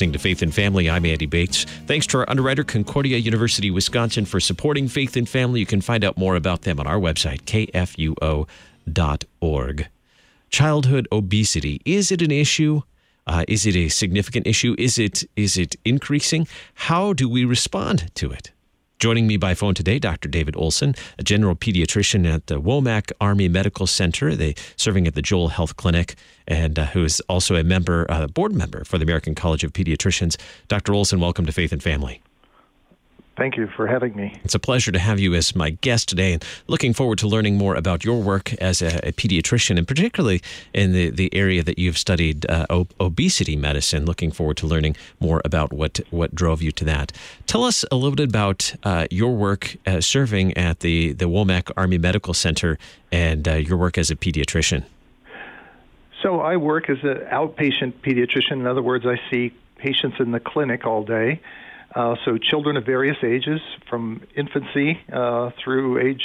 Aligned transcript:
listening 0.00 0.12
to 0.14 0.18
Faith 0.18 0.40
and 0.40 0.54
Family. 0.54 0.88
I'm 0.88 1.04
Andy 1.04 1.26
Bates. 1.26 1.64
Thanks 1.86 2.06
to 2.06 2.16
our 2.16 2.30
underwriter, 2.30 2.64
Concordia 2.64 3.18
University, 3.18 3.70
Wisconsin, 3.70 4.24
for 4.24 4.40
supporting 4.40 4.88
Faith 4.88 5.14
and 5.14 5.28
Family. 5.28 5.60
You 5.60 5.66
can 5.66 5.82
find 5.82 6.02
out 6.02 6.16
more 6.16 6.36
about 6.36 6.62
them 6.62 6.80
on 6.80 6.86
our 6.86 6.98
website, 6.98 7.42
kfuo.org. 8.86 9.88
Childhood 10.48 11.08
obesity. 11.12 11.82
Is 11.84 12.10
it 12.10 12.22
an 12.22 12.30
issue? 12.30 12.80
Uh, 13.26 13.44
is 13.46 13.66
it 13.66 13.76
a 13.76 13.90
significant 13.90 14.46
issue? 14.46 14.74
Is 14.78 14.98
it 14.98 15.24
is 15.36 15.58
it 15.58 15.76
increasing? 15.84 16.48
How 16.88 17.12
do 17.12 17.28
we 17.28 17.44
respond 17.44 18.10
to 18.14 18.30
it? 18.30 18.52
Joining 19.00 19.26
me 19.26 19.38
by 19.38 19.54
phone 19.54 19.72
today, 19.72 19.98
Dr. 19.98 20.28
David 20.28 20.54
Olson, 20.56 20.94
a 21.18 21.22
general 21.22 21.56
pediatrician 21.56 22.30
at 22.30 22.48
the 22.48 22.60
Womack 22.60 23.12
Army 23.18 23.48
Medical 23.48 23.86
Center, 23.86 24.36
they 24.36 24.54
serving 24.76 25.06
at 25.06 25.14
the 25.14 25.22
Joel 25.22 25.48
Health 25.48 25.76
Clinic, 25.76 26.16
and 26.46 26.78
uh, 26.78 26.84
who 26.84 27.02
is 27.02 27.18
also 27.20 27.56
a 27.56 27.64
member, 27.64 28.04
uh, 28.10 28.26
board 28.26 28.54
member 28.54 28.84
for 28.84 28.98
the 28.98 29.04
American 29.04 29.34
College 29.34 29.64
of 29.64 29.72
Pediatricians. 29.72 30.36
Dr. 30.68 30.92
Olson, 30.92 31.18
welcome 31.18 31.46
to 31.46 31.52
Faith 31.52 31.72
and 31.72 31.82
Family. 31.82 32.20
Thank 33.40 33.56
you 33.56 33.68
for 33.68 33.86
having 33.86 34.14
me. 34.14 34.38
It's 34.44 34.54
a 34.54 34.58
pleasure 34.58 34.92
to 34.92 34.98
have 34.98 35.18
you 35.18 35.32
as 35.32 35.56
my 35.56 35.70
guest 35.70 36.10
today 36.10 36.34
and 36.34 36.44
looking 36.66 36.92
forward 36.92 37.16
to 37.20 37.26
learning 37.26 37.56
more 37.56 37.74
about 37.74 38.04
your 38.04 38.20
work 38.20 38.52
as 38.60 38.82
a, 38.82 38.98
a 39.08 39.12
pediatrician 39.12 39.78
and 39.78 39.88
particularly 39.88 40.42
in 40.74 40.92
the, 40.92 41.08
the 41.08 41.34
area 41.34 41.62
that 41.62 41.78
you've 41.78 41.96
studied 41.96 42.44
uh, 42.50 42.66
ob- 42.68 42.92
obesity 43.00 43.56
medicine. 43.56 44.04
Looking 44.04 44.30
forward 44.30 44.58
to 44.58 44.66
learning 44.66 44.94
more 45.20 45.40
about 45.42 45.72
what, 45.72 46.00
what 46.10 46.34
drove 46.34 46.60
you 46.60 46.70
to 46.70 46.84
that. 46.84 47.12
Tell 47.46 47.64
us 47.64 47.82
a 47.90 47.96
little 47.96 48.14
bit 48.14 48.28
about 48.28 48.74
uh, 48.82 49.06
your 49.10 49.34
work 49.34 49.74
uh, 49.86 50.02
serving 50.02 50.54
at 50.58 50.80
the, 50.80 51.12
the 51.14 51.24
Womack 51.24 51.70
Army 51.78 51.96
Medical 51.96 52.34
Center 52.34 52.76
and 53.10 53.48
uh, 53.48 53.54
your 53.54 53.78
work 53.78 53.96
as 53.96 54.10
a 54.10 54.16
pediatrician. 54.16 54.84
So 56.22 56.40
I 56.40 56.58
work 56.58 56.90
as 56.90 56.98
an 57.04 57.20
outpatient 57.32 57.94
pediatrician. 58.02 58.60
In 58.60 58.66
other 58.66 58.82
words, 58.82 59.06
I 59.06 59.18
see 59.30 59.54
patients 59.78 60.16
in 60.20 60.32
the 60.32 60.40
clinic 60.40 60.84
all 60.84 61.02
day. 61.02 61.40
Uh, 61.94 62.14
so 62.24 62.38
children 62.38 62.76
of 62.76 62.86
various 62.86 63.16
ages, 63.24 63.60
from 63.88 64.22
infancy 64.36 65.00
uh, 65.12 65.50
through 65.62 65.98
age 65.98 66.22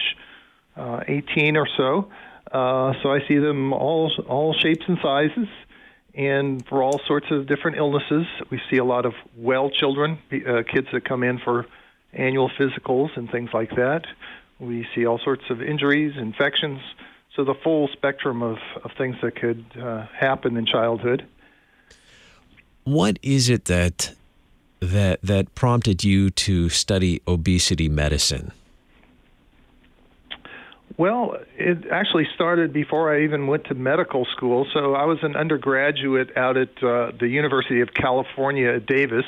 uh, 0.76 1.02
18 1.08 1.58
or 1.58 1.68
so. 1.76 2.12
Uh, 2.52 2.94
so 3.02 3.12
I 3.12 3.20
see 3.28 3.38
them 3.38 3.74
all 3.74 4.12
all 4.28 4.54
shapes 4.54 4.86
and 4.88 4.98
sizes, 5.02 5.48
and 6.14 6.66
for 6.68 6.84
all 6.84 7.02
sorts 7.08 7.28
of 7.32 7.48
different 7.48 7.78
illnesses. 7.78 8.26
We 8.52 8.62
see 8.70 8.78
a 8.78 8.84
lot 8.84 9.06
of 9.06 9.14
well 9.36 9.70
children, 9.70 10.20
uh, 10.32 10.62
kids 10.72 10.88
that 10.94 11.06
come 11.06 11.24
in 11.24 11.40
for 11.40 11.66
annual 12.14 12.50
physicals 12.50 13.16
and 13.18 13.30
things 13.30 13.50
like 13.54 13.72
that. 13.72 14.06
We 14.60 14.88
see 14.96 15.06
all 15.06 15.20
sorts 15.20 15.44
of 15.50 15.62
injuries, 15.62 16.14
infections. 16.18 16.80
So 17.36 17.44
the 17.44 17.56
full 17.56 17.90
spectrum 17.90 18.42
of, 18.42 18.58
of 18.84 18.92
things 18.98 19.18
that 19.22 19.36
could 19.36 19.66
uh, 19.78 20.06
happen 20.18 20.56
in 20.56 20.66
childhood. 20.66 21.28
What 22.86 23.20
is 23.22 23.50
it 23.50 23.66
that 23.66 24.16
that 24.92 25.22
that 25.22 25.54
prompted 25.56 26.04
you 26.04 26.30
to 26.32 26.70
study 26.70 27.22
obesity 27.28 27.90
medicine? 27.90 28.52
Well, 30.98 31.38
it 31.58 31.88
actually 31.92 32.28
started 32.36 32.72
before 32.72 33.14
I 33.14 33.24
even 33.24 33.48
went 33.48 33.66
to 33.66 33.74
medical 33.74 34.26
school. 34.26 34.66
So 34.74 34.96
I 34.96 35.04
was 35.06 35.18
an 35.24 35.36
undergraduate 35.36 36.38
out 36.38 36.56
at 36.56 36.82
uh, 36.82 37.12
the 37.20 37.28
University 37.28 37.82
of 37.82 37.94
California 37.94 38.74
at 38.76 38.86
Davis. 38.86 39.26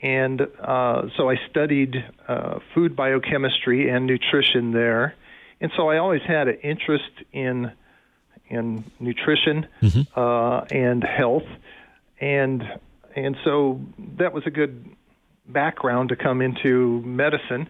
And 0.00 0.42
uh, 0.60 1.08
so 1.16 1.28
I 1.28 1.36
studied 1.50 2.04
uh, 2.28 2.60
food 2.72 2.94
biochemistry 2.94 3.88
and 3.88 4.06
nutrition 4.06 4.72
there. 4.72 5.14
And 5.60 5.72
so 5.76 5.88
I 5.88 5.98
always 5.98 6.22
had 6.22 6.48
an 6.48 6.58
interest 6.62 7.10
in 7.32 7.72
in 8.48 8.84
nutrition 9.00 9.66
mm-hmm. 9.82 10.02
uh, 10.14 10.60
and 10.70 11.02
health. 11.02 11.48
And 12.20 12.62
and 13.16 13.36
so 13.44 13.80
that 14.18 14.32
was 14.34 14.44
a 14.46 14.50
good 14.50 14.84
background 15.48 16.10
to 16.10 16.16
come 16.16 16.42
into 16.42 17.00
medicine. 17.02 17.68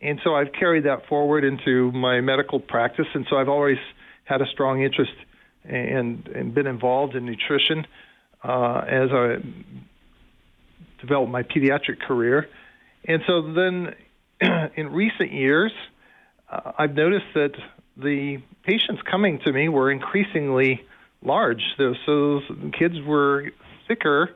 And 0.00 0.20
so 0.22 0.36
I've 0.36 0.52
carried 0.52 0.84
that 0.84 1.06
forward 1.08 1.44
into 1.44 1.90
my 1.90 2.20
medical 2.20 2.60
practice. 2.60 3.06
And 3.12 3.26
so 3.28 3.36
I've 3.36 3.48
always 3.48 3.78
had 4.24 4.40
a 4.40 4.46
strong 4.46 4.82
interest 4.82 5.12
and, 5.64 6.28
and 6.28 6.54
been 6.54 6.68
involved 6.68 7.16
in 7.16 7.26
nutrition 7.26 7.86
uh, 8.44 8.84
as 8.86 9.10
I 9.10 9.36
developed 11.00 11.32
my 11.32 11.42
pediatric 11.42 12.00
career. 12.06 12.48
And 13.06 13.22
so 13.26 13.52
then 13.52 13.94
in 14.76 14.92
recent 14.92 15.32
years, 15.32 15.72
uh, 16.48 16.72
I've 16.78 16.94
noticed 16.94 17.26
that 17.34 17.52
the 17.96 18.38
patients 18.62 19.02
coming 19.10 19.40
to 19.44 19.52
me 19.52 19.68
were 19.68 19.90
increasingly 19.90 20.82
large. 21.22 21.62
So, 21.76 22.40
kids 22.78 22.94
were 23.04 23.50
thicker 23.88 24.30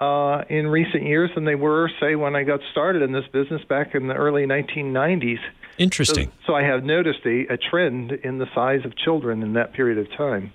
uh, 0.00 0.44
in 0.48 0.68
recent 0.68 1.04
years 1.04 1.30
than 1.34 1.44
they 1.44 1.54
were, 1.54 1.90
say, 2.00 2.14
when 2.14 2.36
I 2.36 2.44
got 2.44 2.60
started 2.70 3.02
in 3.02 3.12
this 3.12 3.26
business 3.32 3.62
back 3.64 3.94
in 3.94 4.06
the 4.06 4.14
early 4.14 4.46
1990s. 4.46 5.40
Interesting. 5.76 6.26
So, 6.26 6.32
so 6.48 6.54
I 6.54 6.62
have 6.62 6.84
noticed 6.84 7.20
a, 7.24 7.52
a, 7.52 7.56
trend 7.56 8.12
in 8.12 8.38
the 8.38 8.46
size 8.54 8.84
of 8.84 8.96
children 8.96 9.42
in 9.42 9.54
that 9.54 9.72
period 9.72 9.98
of 9.98 10.16
time. 10.16 10.52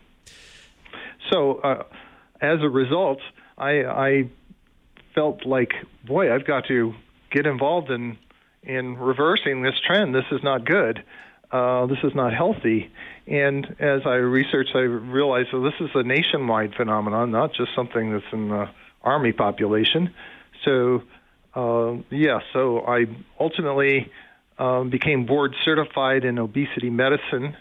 So, 1.32 1.56
uh, 1.56 1.84
as 2.42 2.59
a 2.62 2.70
result, 2.70 3.20
I, 3.58 3.84
I 3.84 4.30
felt 5.16 5.46
like, 5.46 5.72
boy, 6.06 6.34
I've 6.34 6.46
got 6.46 6.66
to 6.68 6.94
get 7.32 7.46
involved 7.46 7.90
in 7.90 8.18
in 8.64 8.98
reversing 8.98 9.62
this 9.62 9.76
trend. 9.86 10.16
This 10.16 10.26
is 10.32 10.42
not 10.42 10.66
good. 10.66 11.03
Uh, 11.52 11.86
this 11.86 11.98
is 12.03 12.16
not 12.16 12.34
healthy. 12.34 12.90
And 13.28 13.76
as 13.80 14.02
I 14.06 14.16
researched, 14.16 14.72
I 14.74 14.80
realized 14.80 15.50
that 15.52 15.59
this 15.59 15.88
is 15.88 15.90
a 15.96 16.03
nationwide 16.03 16.74
phenomenon, 16.76 17.32
not 17.32 17.53
just 17.53 17.76
something 17.76 18.14
that's 18.14 18.26
in 18.32 18.50
the 18.50 18.70
Army 19.03 19.31
population. 19.31 20.14
So, 20.64 21.03
uh, 21.56 21.97
yeah, 22.09 22.40
so 22.53 22.80
I 22.86 23.06
ultimately 23.40 24.12
um, 24.58 24.90
became 24.90 25.25
board 25.25 25.56
certified 25.64 26.25
in 26.25 26.40
obesity 26.40 26.90
medicine. 26.90 27.56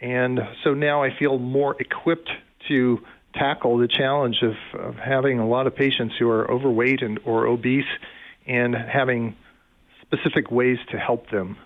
And 0.00 0.40
so 0.62 0.74
now 0.74 1.02
I 1.02 1.16
feel 1.16 1.38
more 1.38 1.76
equipped 1.80 2.30
to 2.68 3.00
tackle 3.34 3.78
the 3.78 3.88
challenge 3.88 4.42
of, 4.42 4.54
of 4.78 4.96
having 4.96 5.38
a 5.38 5.46
lot 5.46 5.66
of 5.66 5.74
patients 5.74 6.14
who 6.18 6.28
are 6.28 6.50
overweight 6.50 7.02
and 7.02 7.18
or 7.24 7.46
obese 7.46 7.84
and 8.46 8.74
having 8.74 9.36
specific 10.02 10.50
ways 10.50 10.78
to 10.90 10.98
help 10.98 11.30
them. 11.30 11.56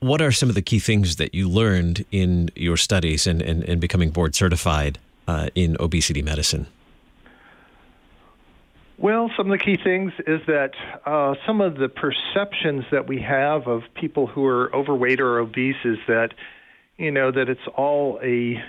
What 0.00 0.22
are 0.22 0.30
some 0.30 0.48
of 0.48 0.54
the 0.54 0.62
key 0.62 0.78
things 0.78 1.16
that 1.16 1.34
you 1.34 1.48
learned 1.48 2.04
in 2.12 2.50
your 2.54 2.76
studies 2.76 3.26
and, 3.26 3.42
and, 3.42 3.64
and 3.64 3.80
becoming 3.80 4.10
board 4.10 4.34
certified 4.34 4.98
uh, 5.26 5.48
in 5.54 5.76
obesity 5.80 6.22
medicine? 6.22 6.68
Well, 9.00 9.30
some 9.36 9.48
of 9.52 9.56
the 9.56 9.64
key 9.64 9.78
things 9.82 10.12
is 10.26 10.40
that 10.48 10.72
uh, 11.06 11.34
some 11.46 11.60
of 11.60 11.76
the 11.76 11.88
perceptions 11.88 12.84
that 12.90 13.06
we 13.06 13.20
have 13.20 13.68
of 13.68 13.82
people 13.94 14.26
who 14.26 14.44
are 14.46 14.74
overweight 14.74 15.20
or 15.20 15.38
obese 15.38 15.76
is 15.84 15.98
that, 16.08 16.34
you 16.96 17.12
know, 17.12 17.30
that 17.30 17.48
it's 17.48 17.66
all 17.76 18.18
a 18.22 18.60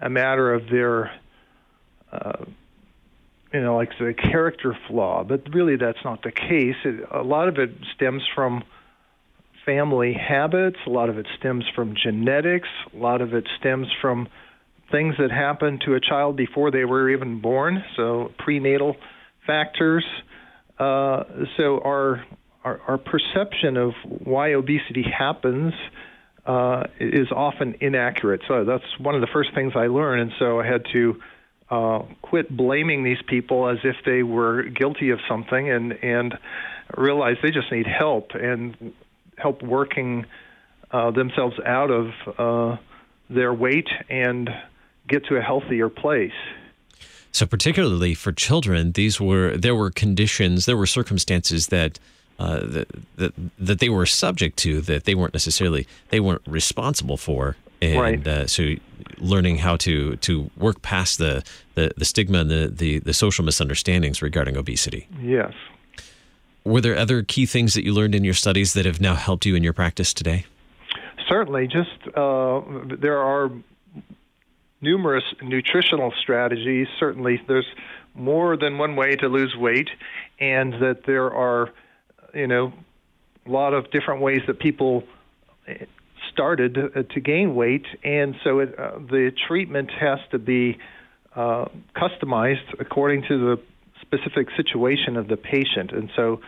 a 0.00 0.10
matter 0.10 0.52
of 0.52 0.68
their, 0.68 1.12
uh, 2.12 2.44
you 3.52 3.60
know, 3.60 3.76
like 3.76 3.90
the 4.00 4.14
character 4.14 4.76
flaw. 4.88 5.22
But 5.22 5.54
really, 5.54 5.76
that's 5.76 6.04
not 6.04 6.22
the 6.22 6.32
case. 6.32 6.76
It, 6.84 7.06
a 7.12 7.22
lot 7.22 7.46
of 7.46 7.58
it 7.58 7.70
stems 7.94 8.22
from 8.34 8.64
family 9.64 10.12
habits. 10.12 10.78
A 10.86 10.90
lot 10.90 11.08
of 11.08 11.18
it 11.18 11.26
stems 11.38 11.64
from 11.76 11.94
genetics. 11.94 12.68
A 12.92 12.96
lot 12.96 13.20
of 13.20 13.32
it 13.32 13.46
stems 13.60 13.86
from 14.00 14.26
things 14.90 15.14
that 15.18 15.30
happened 15.30 15.82
to 15.82 15.94
a 15.94 16.00
child 16.00 16.36
before 16.36 16.72
they 16.72 16.84
were 16.84 17.10
even 17.10 17.40
born. 17.40 17.84
So 17.94 18.32
prenatal 18.38 18.96
factors. 19.48 20.04
Uh, 20.78 21.24
so 21.56 21.80
our, 21.84 22.24
our, 22.62 22.80
our 22.86 22.98
perception 22.98 23.76
of 23.76 23.94
why 24.04 24.52
obesity 24.52 25.02
happens 25.02 25.74
uh, 26.46 26.84
is 27.00 27.26
often 27.34 27.74
inaccurate. 27.80 28.42
So 28.46 28.64
that's 28.64 28.84
one 29.00 29.16
of 29.16 29.20
the 29.20 29.26
first 29.32 29.50
things 29.54 29.72
I 29.74 29.88
learned, 29.88 30.22
and 30.22 30.32
so 30.38 30.60
I 30.60 30.66
had 30.66 30.84
to 30.92 31.20
uh, 31.70 31.98
quit 32.22 32.48
blaming 32.56 33.02
these 33.04 33.20
people 33.26 33.68
as 33.68 33.78
if 33.84 33.96
they 34.06 34.22
were 34.22 34.62
guilty 34.62 35.10
of 35.10 35.18
something, 35.28 35.70
and 35.70 35.92
and 36.02 36.38
realize 36.96 37.36
they 37.42 37.50
just 37.50 37.70
need 37.70 37.86
help 37.86 38.30
and 38.34 38.94
help 39.36 39.62
working 39.62 40.24
uh, 40.90 41.10
themselves 41.10 41.56
out 41.66 41.90
of 41.90 42.06
uh, 42.38 42.76
their 43.28 43.52
weight 43.52 43.88
and 44.08 44.48
get 45.06 45.26
to 45.26 45.36
a 45.36 45.42
healthier 45.42 45.90
place. 45.90 46.32
So 47.32 47.46
particularly 47.46 48.14
for 48.14 48.32
children, 48.32 48.92
these 48.92 49.20
were 49.20 49.56
there 49.56 49.74
were 49.74 49.90
conditions, 49.90 50.66
there 50.66 50.76
were 50.76 50.86
circumstances 50.86 51.68
that 51.68 51.98
uh, 52.38 52.60
that, 52.66 52.88
that 53.16 53.32
that 53.58 53.78
they 53.80 53.88
were 53.88 54.06
subject 54.06 54.56
to 54.58 54.80
that 54.82 55.04
they 55.04 55.14
weren't 55.14 55.34
necessarily 55.34 55.86
they 56.10 56.20
weren't 56.20 56.42
responsible 56.46 57.16
for, 57.16 57.56
and 57.82 58.00
right. 58.00 58.26
uh, 58.26 58.46
so 58.46 58.74
learning 59.18 59.58
how 59.58 59.76
to 59.76 60.16
to 60.16 60.50
work 60.56 60.80
past 60.82 61.18
the 61.18 61.44
the, 61.74 61.90
the 61.96 62.04
stigma 62.04 62.38
and 62.38 62.50
the, 62.50 62.68
the 62.68 62.98
the 63.00 63.12
social 63.12 63.44
misunderstandings 63.44 64.22
regarding 64.22 64.56
obesity. 64.56 65.06
Yes. 65.20 65.52
Were 66.64 66.80
there 66.80 66.96
other 66.96 67.22
key 67.22 67.46
things 67.46 67.74
that 67.74 67.84
you 67.84 67.92
learned 67.92 68.14
in 68.14 68.24
your 68.24 68.34
studies 68.34 68.74
that 68.74 68.84
have 68.84 69.00
now 69.00 69.14
helped 69.14 69.46
you 69.46 69.54
in 69.54 69.62
your 69.62 69.72
practice 69.72 70.12
today? 70.12 70.44
Certainly, 71.28 71.68
just 71.68 72.16
uh, 72.16 72.60
there 73.00 73.18
are 73.18 73.50
numerous 74.80 75.24
nutritional 75.42 76.12
strategies. 76.20 76.86
Certainly, 76.98 77.42
there's 77.48 77.66
more 78.14 78.56
than 78.56 78.78
one 78.78 78.96
way 78.96 79.16
to 79.16 79.28
lose 79.28 79.54
weight, 79.56 79.88
and 80.40 80.74
that 80.74 81.02
there 81.06 81.32
are, 81.32 81.70
you 82.34 82.46
know, 82.46 82.72
a 83.46 83.50
lot 83.50 83.74
of 83.74 83.90
different 83.90 84.20
ways 84.20 84.40
that 84.46 84.58
people 84.58 85.04
eh, 85.66 85.84
started 86.32 86.74
to, 86.74 87.02
to 87.04 87.20
gain 87.20 87.54
weight, 87.54 87.86
and 88.04 88.34
so 88.44 88.60
it, 88.60 88.78
uh, 88.78 88.98
the 88.98 89.32
treatment 89.46 89.90
has 89.90 90.18
to 90.30 90.38
be 90.38 90.78
uh, 91.34 91.66
customized 91.96 92.74
according 92.78 93.22
to 93.22 93.38
the 93.38 93.62
specific 94.00 94.48
situation 94.56 95.16
of 95.16 95.28
the 95.28 95.36
patient, 95.36 95.92
and 95.92 96.10
so 96.14 96.40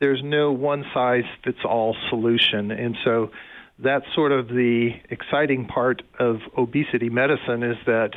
there's 0.00 0.22
no 0.22 0.52
one 0.52 0.84
size 0.94 1.24
fits 1.44 1.58
all 1.64 1.96
solution, 2.08 2.70
and 2.70 2.96
so 3.04 3.30
that's 3.78 4.04
sort 4.14 4.32
of 4.32 4.48
the 4.48 4.90
exciting 5.10 5.66
part 5.66 6.02
of 6.18 6.40
obesity 6.56 7.08
medicine 7.08 7.62
is 7.62 7.76
that 7.86 8.10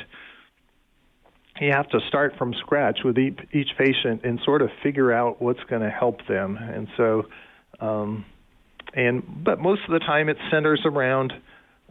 you 1.59 1.71
have 1.71 1.87
to 1.89 1.99
start 2.07 2.35
from 2.37 2.53
scratch 2.55 2.99
with 3.03 3.17
each 3.17 3.69
patient 3.77 4.21
and 4.23 4.39
sort 4.43 4.61
of 4.61 4.69
figure 4.81 5.11
out 5.11 5.41
what's 5.41 5.63
going 5.69 5.81
to 5.81 5.89
help 5.89 6.25
them. 6.27 6.57
And 6.57 6.87
so, 6.97 7.25
um, 7.79 8.25
and 8.93 9.43
but 9.43 9.59
most 9.59 9.81
of 9.87 9.91
the 9.91 9.99
time 9.99 10.29
it 10.29 10.37
centers 10.49 10.81
around 10.85 11.33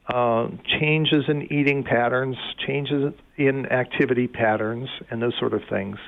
uh, 0.08 0.48
changes 0.80 1.24
in 1.28 1.52
eating 1.52 1.84
patterns, 1.84 2.36
changes 2.66 3.12
in 3.36 3.66
activity 3.66 4.26
patterns, 4.26 4.88
and 5.10 5.22
those 5.22 5.34
sort 5.38 5.54
of 5.54 5.62
things. 5.70 5.98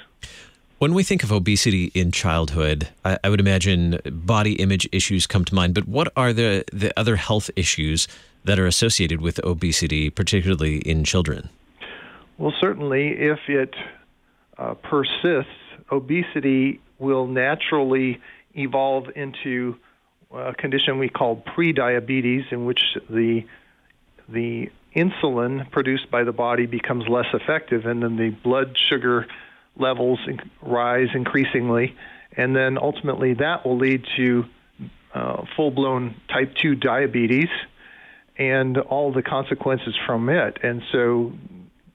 When 0.82 0.94
we 0.94 1.04
think 1.04 1.22
of 1.22 1.30
obesity 1.30 1.92
in 1.94 2.10
childhood, 2.10 2.88
I, 3.04 3.16
I, 3.22 3.28
would 3.28 3.38
imagine 3.38 4.00
body 4.04 4.54
image 4.54 4.88
issues 4.90 5.28
come 5.28 5.44
to 5.44 5.54
mind. 5.54 5.74
But 5.74 5.86
what 5.86 6.12
are 6.16 6.32
the, 6.32 6.64
the 6.72 6.92
other 6.98 7.14
health 7.14 7.50
issues 7.54 8.08
that 8.42 8.58
are 8.58 8.66
associated 8.66 9.20
with 9.20 9.38
obesity, 9.44 10.10
particularly 10.10 10.78
in 10.78 11.04
children? 11.04 11.50
Well, 12.36 12.52
certainly, 12.60 13.10
if 13.10 13.38
it 13.46 13.76
uh, 14.58 14.74
persists, 14.74 15.52
obesity 15.92 16.80
will 16.98 17.28
naturally 17.28 18.20
evolve 18.56 19.06
into 19.14 19.76
a 20.34 20.52
condition 20.52 20.98
we 20.98 21.08
call 21.08 21.36
prediabetes, 21.36 22.50
in 22.50 22.64
which 22.64 22.82
the 23.08 23.44
the 24.28 24.68
insulin 24.96 25.70
produced 25.70 26.10
by 26.10 26.24
the 26.24 26.32
body 26.32 26.66
becomes 26.66 27.06
less 27.06 27.26
effective, 27.32 27.86
and 27.86 28.02
then 28.02 28.16
the 28.16 28.30
blood 28.30 28.76
sugar 28.76 29.28
levels 29.76 30.18
rise 30.60 31.08
increasingly, 31.14 31.96
and 32.36 32.54
then 32.54 32.78
ultimately 32.78 33.34
that 33.34 33.64
will 33.64 33.78
lead 33.78 34.04
to 34.16 34.44
uh, 35.14 35.44
full 35.56 35.70
blown 35.70 36.14
type 36.28 36.54
2 36.56 36.74
diabetes 36.74 37.48
and 38.36 38.78
all 38.78 39.12
the 39.12 39.22
consequences 39.22 39.94
from 40.06 40.28
it. 40.28 40.58
And 40.62 40.82
so 40.90 41.32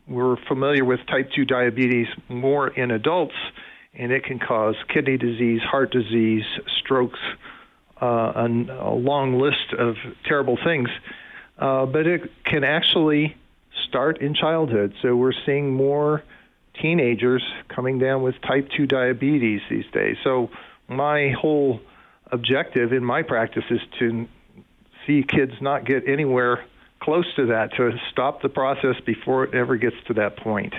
we're 0.07 0.37
familiar 0.47 0.85
with 0.85 0.99
type 1.07 1.31
2 1.35 1.45
diabetes 1.45 2.07
more 2.29 2.67
in 2.67 2.91
adults, 2.91 3.35
and 3.93 4.11
it 4.11 4.23
can 4.23 4.39
cause 4.39 4.75
kidney 4.87 5.17
disease, 5.17 5.61
heart 5.61 5.91
disease, 5.91 6.45
strokes, 6.79 7.19
uh, 8.01 8.31
a 8.35 8.93
long 8.93 9.39
list 9.39 9.73
of 9.77 9.95
terrible 10.25 10.57
things. 10.63 10.89
Uh, 11.57 11.87
but 11.87 12.05
it 12.05 12.31
can 12.45 12.63
actually 12.63 13.35
start 13.87 14.21
in 14.21 14.35
childhood. 14.35 14.93
So 15.01 15.15
we're 15.15 15.33
seeing 15.45 15.73
more 15.73 16.23
teenagers 16.81 17.43
coming 17.67 17.99
down 17.99 18.21
with 18.21 18.35
type 18.41 18.69
2 18.75 18.85
diabetes 18.85 19.61
these 19.69 19.85
days. 19.93 20.17
So, 20.23 20.49
my 20.87 21.31
whole 21.39 21.81
objective 22.31 22.93
in 22.93 23.03
my 23.03 23.21
practice 23.21 23.63
is 23.69 23.81
to 23.99 24.27
see 25.05 25.23
kids 25.23 25.53
not 25.61 25.85
get 25.85 26.07
anywhere 26.07 26.65
close 27.01 27.25
to 27.35 27.47
that, 27.47 27.73
to 27.77 27.91
stop 28.11 28.41
the 28.41 28.49
process 28.49 28.95
before 29.05 29.45
it 29.45 29.53
ever 29.53 29.77
gets 29.77 29.95
to 30.07 30.13
that 30.15 30.37
point. 30.37 30.73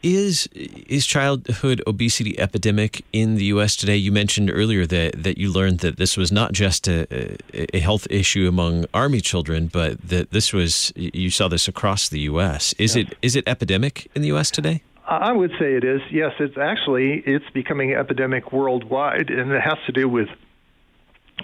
Is 0.00 0.48
is 0.54 1.06
childhood 1.06 1.82
obesity 1.84 2.38
epidemic 2.38 3.04
in 3.12 3.34
the 3.34 3.46
U.S. 3.46 3.74
today? 3.74 3.96
You 3.96 4.12
mentioned 4.12 4.48
earlier 4.48 4.86
that, 4.86 5.24
that 5.24 5.38
you 5.38 5.52
learned 5.52 5.80
that 5.80 5.96
this 5.96 6.16
was 6.16 6.30
not 6.30 6.52
just 6.52 6.86
a, 6.86 7.36
a 7.74 7.80
health 7.80 8.06
issue 8.08 8.46
among 8.46 8.84
Army 8.94 9.20
children, 9.20 9.66
but 9.66 10.00
that 10.08 10.30
this 10.30 10.52
was 10.52 10.92
you 10.94 11.30
saw 11.30 11.48
this 11.48 11.66
across 11.66 12.08
the 12.08 12.20
U.S. 12.20 12.74
Is 12.78 12.94
yes. 12.94 13.08
it 13.08 13.18
is 13.22 13.34
it 13.34 13.48
epidemic 13.48 14.08
in 14.14 14.22
the 14.22 14.28
U.S. 14.28 14.52
today? 14.52 14.82
I 15.04 15.32
would 15.32 15.50
say 15.58 15.74
it 15.74 15.82
is. 15.82 16.00
Yes, 16.12 16.32
it's 16.38 16.56
actually 16.56 17.24
it's 17.26 17.50
becoming 17.52 17.94
epidemic 17.94 18.52
worldwide, 18.52 19.30
and 19.30 19.50
it 19.50 19.60
has 19.60 19.78
to 19.86 19.92
do 19.92 20.08
with 20.08 20.28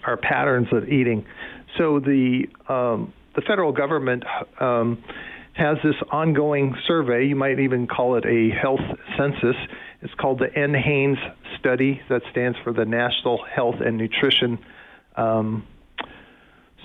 our 0.05 0.17
patterns 0.17 0.69
of 0.71 0.89
eating. 0.89 1.27
So 1.77 1.99
the 1.99 2.49
um, 2.69 3.13
the 3.35 3.43
federal 3.43 3.73
government. 3.73 4.23
Um, 4.61 5.03
has 5.55 5.79
this 5.85 5.95
ongoing 6.11 6.75
survey. 6.87 7.27
You 7.27 7.37
might 7.37 7.61
even 7.61 7.87
call 7.87 8.17
it 8.17 8.25
a 8.27 8.51
health 8.51 8.81
census. 9.17 9.57
It's 10.03 10.15
called 10.15 10.41
the 10.41 10.49
NHANES 10.49 11.19
study. 11.59 12.01
That 12.09 12.23
stands 12.31 12.59
for 12.65 12.73
the 12.73 12.85
National 12.85 13.43
Health 13.45 13.77
and 13.85 13.97
Nutrition 13.97 14.59
um, 15.17 15.65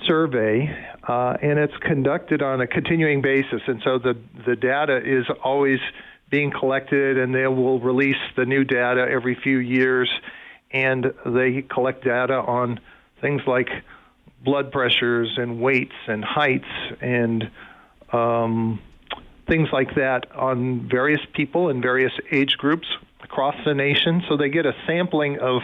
Survey, 0.06 0.74
uh, 1.06 1.36
and 1.42 1.58
it's 1.58 1.76
conducted 1.82 2.42
on 2.42 2.60
a 2.60 2.66
continuing 2.66 3.20
basis. 3.20 3.60
And 3.66 3.82
so 3.84 3.98
the 3.98 4.16
the 4.46 4.56
data 4.56 4.98
is 5.04 5.26
always 5.42 5.80
being 6.30 6.52
collected, 6.52 7.18
and 7.18 7.34
they 7.34 7.46
will 7.48 7.80
release 7.80 8.22
the 8.36 8.46
new 8.46 8.64
data 8.64 9.06
every 9.10 9.34
few 9.34 9.58
years. 9.58 10.08
And 10.70 11.12
they 11.26 11.62
collect 11.62 12.04
data 12.04 12.34
on 12.34 12.78
things 13.20 13.42
like 13.46 13.68
blood 14.44 14.70
pressures 14.70 15.36
and 15.36 15.60
weights 15.60 15.96
and 16.06 16.24
heights 16.24 16.70
and 17.00 17.50
um, 18.12 18.80
things 19.46 19.68
like 19.72 19.94
that 19.96 20.30
on 20.34 20.88
various 20.88 21.20
people 21.34 21.68
in 21.68 21.82
various 21.82 22.12
age 22.30 22.56
groups 22.56 22.86
across 23.22 23.56
the 23.64 23.74
nation. 23.74 24.22
So 24.28 24.36
they 24.36 24.48
get 24.48 24.66
a 24.66 24.74
sampling 24.86 25.38
of, 25.38 25.62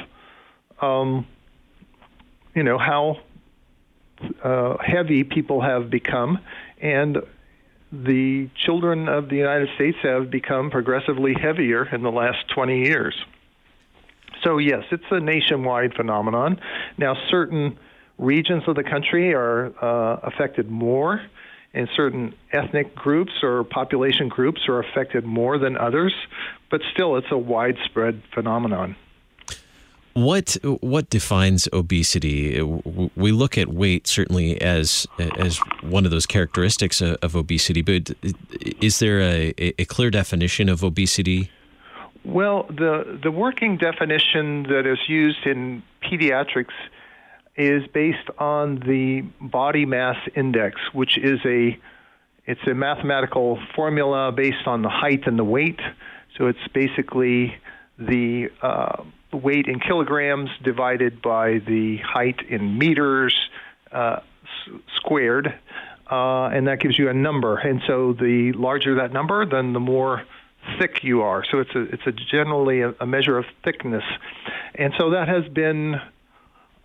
um, 0.81 1.27
you 2.55 2.63
know, 2.63 2.79
how 2.79 3.21
uh, 4.43 4.77
heavy 4.85 5.25
people 5.25 5.61
have 5.61 5.91
become, 5.91 6.39
and 6.81 7.19
the 7.93 8.49
children 8.57 9.09
of 9.09 9.29
the 9.29 9.37
United 9.37 9.69
States 9.77 9.99
have 10.03 10.31
become 10.31 10.71
progressively 10.71 11.35
heavier 11.35 11.85
in 11.95 12.03
the 12.03 12.11
last 12.11 12.49
20 12.55 12.85
years. 12.85 13.15
So, 14.43 14.59
yes, 14.59 14.85
it's 14.91 15.05
a 15.11 15.21
nationwide 15.21 15.95
phenomenon. 15.95 16.61
Now, 16.99 17.17
certain 17.31 17.79
regions 18.19 18.65
of 18.67 18.76
the 18.76 18.83
country 18.83 19.33
are 19.35 19.73
uh, 19.81 20.21
affected 20.23 20.71
more 20.71 21.21
and 21.75 21.88
certain 21.94 22.35
ethnic 22.52 22.94
groups 22.94 23.32
or 23.42 23.64
population 23.64 24.28
groups 24.28 24.62
are 24.68 24.78
affected 24.80 25.25
more 25.25 25.58
than 25.58 25.76
others, 25.76 26.14
but 26.70 26.80
still 26.92 27.16
it's 27.16 27.30
a 27.30 27.38
widespread 27.38 28.23
phenomenon. 28.32 28.96
What 30.14 30.56
what 30.80 31.11
defines 31.11 31.68
obesity? 31.75 32.62
We 32.62 33.32
look 33.32 33.58
at 33.58 33.68
weight 33.68 34.06
certainly 34.06 34.58
as 34.62 35.06
as 35.38 35.58
one 35.82 36.06
of 36.06 36.11
those 36.11 36.25
characteristics 36.25 37.02
of, 37.02 37.18
of 37.20 37.37
obesity, 37.37 37.82
but 37.82 38.12
is 38.80 38.99
there 38.99 39.20
a, 39.20 39.52
a 39.58 39.85
clear 39.85 40.11
definition 40.11 40.70
of 40.70 40.82
obesity? 40.82 41.50
Well, 42.25 42.62
the 42.70 43.18
the 43.23 43.30
working 43.30 43.76
definition 43.76 44.62
that 44.64 44.87
is 44.87 44.99
used 45.06 45.46
in 45.46 45.82
pediatrics 46.02 46.73
is 47.57 47.87
based 47.89 48.29
on 48.39 48.77
the 48.81 49.23
body 49.41 49.87
mass 49.87 50.17
index, 50.35 50.81
which 50.93 51.19
is 51.19 51.41
a 51.45 51.79
it's 52.47 52.65
a 52.67 52.75
mathematical 52.75 53.59
formula 53.75 54.31
based 54.31 54.67
on 54.67 54.83
the 54.83 54.89
height 54.89 55.27
and 55.27 55.37
the 55.39 55.45
weight. 55.45 55.81
So 56.37 56.47
it's 56.47 56.69
basically 56.73 57.57
the 57.99 58.51
uh, 58.63 59.03
weight 59.33 59.67
in 59.67 59.81
kilograms 59.81 60.51
divided 60.63 61.21
by 61.23 61.59
the 61.67 61.97
height 61.99 62.41
in 62.49 62.79
meters 62.79 63.35
uh, 63.91 64.21
s- 64.45 64.81
squared, 64.95 65.49
uh, 66.09 66.45
and 66.47 66.69
that 66.69 66.79
gives 66.79 66.99
you 66.99 67.09
a 67.09 67.15
number. 67.15 67.57
And 67.57 67.83
so 67.87 68.13
the 68.13 68.53
larger 68.53 68.95
that 68.97 69.13
number, 69.13 69.45
then 69.45 69.73
the 69.73 69.81
more 69.81 70.23
thick 70.79 71.03
you 71.03 71.23
are. 71.23 71.45
So 71.51 71.59
it's 71.59 71.75
a 71.75 71.83
it's 71.83 72.07
a 72.07 72.13
generally 72.13 72.83
a, 72.83 72.95
a 73.01 73.07
measure 73.07 73.39
of 73.39 73.47
thickness, 73.65 74.05
and 74.75 74.93
so 74.99 75.11
that 75.11 75.27
has 75.27 75.49
been 75.49 76.01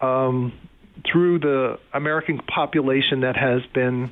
um, 0.01 0.53
through 1.09 1.39
the 1.39 1.79
American 1.93 2.39
population 2.39 3.21
that 3.21 3.35
has 3.35 3.61
been 3.73 4.11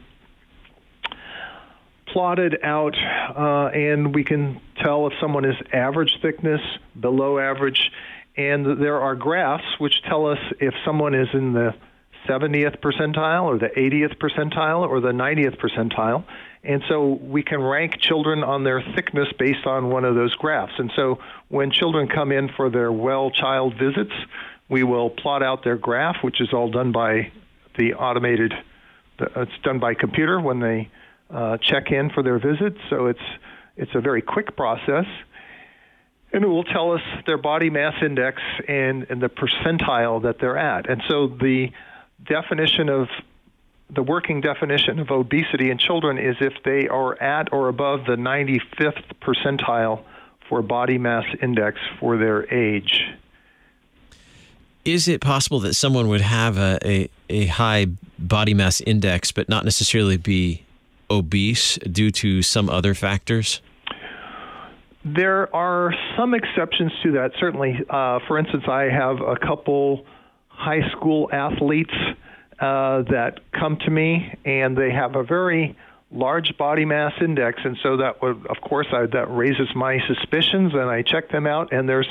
plotted 2.08 2.58
out, 2.64 2.96
uh, 2.96 3.68
and 3.68 4.16
we 4.16 4.24
can 4.24 4.60
tell 4.84 5.08
if 5.08 5.14
someone 5.22 5.46
is 5.46 5.56
average 5.72 6.18
thickness, 6.22 6.62
below 7.00 7.38
average, 7.38 7.92
and 8.36 8.82
there 8.82 9.00
are 9.00 9.16
graphs 9.16 9.80
which 9.80 10.02
tell 10.04 10.28
us 10.28 10.40
if 10.60 10.74
someone 10.86 11.14
is 11.14 11.28
in 11.34 11.54
the 11.54 11.76
70th 12.28 12.80
percentile 12.80 13.44
or 13.44 13.58
the 13.58 13.70
80th 13.70 14.18
percentile 14.18 14.88
or 14.88 15.02
the 15.02 15.12
90th 15.12 15.58
percentile. 15.58 16.24
And 16.64 16.84
so 16.90 17.14
we 17.14 17.42
can 17.42 17.62
rank 17.62 18.00
children 18.00 18.44
on 18.44 18.64
their 18.64 18.82
thickness 18.96 19.28
based 19.38 19.66
on 19.66 19.90
one 19.90 20.04
of 20.04 20.16
those 20.16 20.36
graphs. 20.36 20.74
And 20.78 20.92
so 20.96 21.20
when 21.48 21.72
children 21.72 22.08
come 22.08 22.32
in 22.32 22.50
for 22.50 22.70
their 22.70 22.92
well 22.92 23.32
child 23.32 23.76
visits, 23.78 24.14
we 24.70 24.84
will 24.84 25.10
plot 25.10 25.44
out 25.44 25.64
their 25.64 25.78
graph, 25.78 26.18
which 26.24 26.40
is 26.40 26.54
all 26.54 26.70
done 26.70 26.92
by 26.92 27.32
the 27.78 27.96
automated. 27.96 28.54
It's 29.20 29.58
done 29.64 29.80
by 29.80 29.96
computer 29.96 30.40
when 30.40 30.60
they 30.60 30.90
uh, 31.30 31.58
check 31.58 31.92
in 31.92 32.10
for 32.12 32.24
their 32.24 32.40
visit. 32.40 32.76
So 32.90 33.08
it's 33.08 33.20
it's 33.76 33.92
a 33.96 34.02
very 34.02 34.22
quick 34.22 34.56
process, 34.56 35.06
and 36.34 36.44
it 36.44 36.48
will 36.48 36.66
tell 36.66 36.92
us 36.92 37.02
their 37.26 37.38
body 37.38 37.70
mass 37.70 37.96
index 38.04 38.42
and, 38.68 39.08
and 39.10 39.22
the 39.22 39.30
percentile 39.30 40.24
that 40.24 40.40
they're 40.40 40.58
at. 40.58 40.90
And 40.90 41.02
so 41.08 41.28
the 41.28 41.72
definition 42.26 42.90
of 42.90 43.08
the 43.90 44.04
working 44.04 44.42
definition 44.42 45.00
of 45.00 45.10
obesity 45.12 45.72
in 45.72 45.78
children 45.78 46.18
is 46.18 46.36
if 46.42 46.54
they 46.64 46.88
are 46.90 47.20
at 47.22 47.52
or 47.54 47.70
above 47.70 48.02
the 48.06 48.18
95th 48.18 49.02
percentile 49.22 50.04
for 50.48 50.62
body 50.62 50.98
mass 50.98 51.26
index 51.42 51.80
for 52.00 52.18
their 52.18 52.54
age. 52.54 53.02
Is 54.90 55.08
it 55.08 55.22
possible 55.22 55.60
that 55.60 55.76
someone 55.76 56.08
would 56.08 56.22
have 56.22 56.58
a, 56.58 56.80
a, 56.84 57.10
a 57.30 57.46
high 57.46 57.86
body 58.18 58.56
mass 58.56 58.82
index 58.82 59.32
but 59.32 59.48
not 59.48 59.64
necessarily 59.64 60.18
be 60.18 60.64
obese 61.12 61.78
due 61.92 62.10
to 62.10 62.42
some 62.42 62.72
other 62.72 62.96
factors? 62.96 63.62
There 65.06 65.56
are 65.56 65.94
some 66.18 66.34
exceptions 66.34 66.92
to 67.04 67.12
that, 67.12 67.34
certainly. 67.40 67.78
Uh, 67.88 68.18
for 68.28 68.40
instance, 68.40 68.64
I 68.68 68.86
have 68.86 69.22
a 69.22 69.36
couple 69.36 70.08
high 70.48 70.90
school 70.90 71.30
athletes 71.32 71.94
uh, 72.60 73.04
that 73.04 73.42
come 73.52 73.78
to 73.86 73.92
me, 73.92 74.36
and 74.44 74.76
they 74.76 74.90
have 74.90 75.16
a 75.16 75.24
very 75.24 75.78
large 76.12 76.58
body 76.58 76.86
mass 76.86 77.14
index, 77.22 77.62
and 77.64 77.78
so 77.84 77.98
that 77.98 78.24
would, 78.24 78.44
of 78.48 78.60
course, 78.62 78.88
I, 78.92 79.06
that 79.06 79.30
raises 79.30 79.68
my 79.76 80.00
suspicions, 80.08 80.74
and 80.74 80.90
I 80.90 81.04
check 81.04 81.30
them 81.30 81.46
out, 81.46 81.72
and 81.72 81.88
there's 81.88 82.10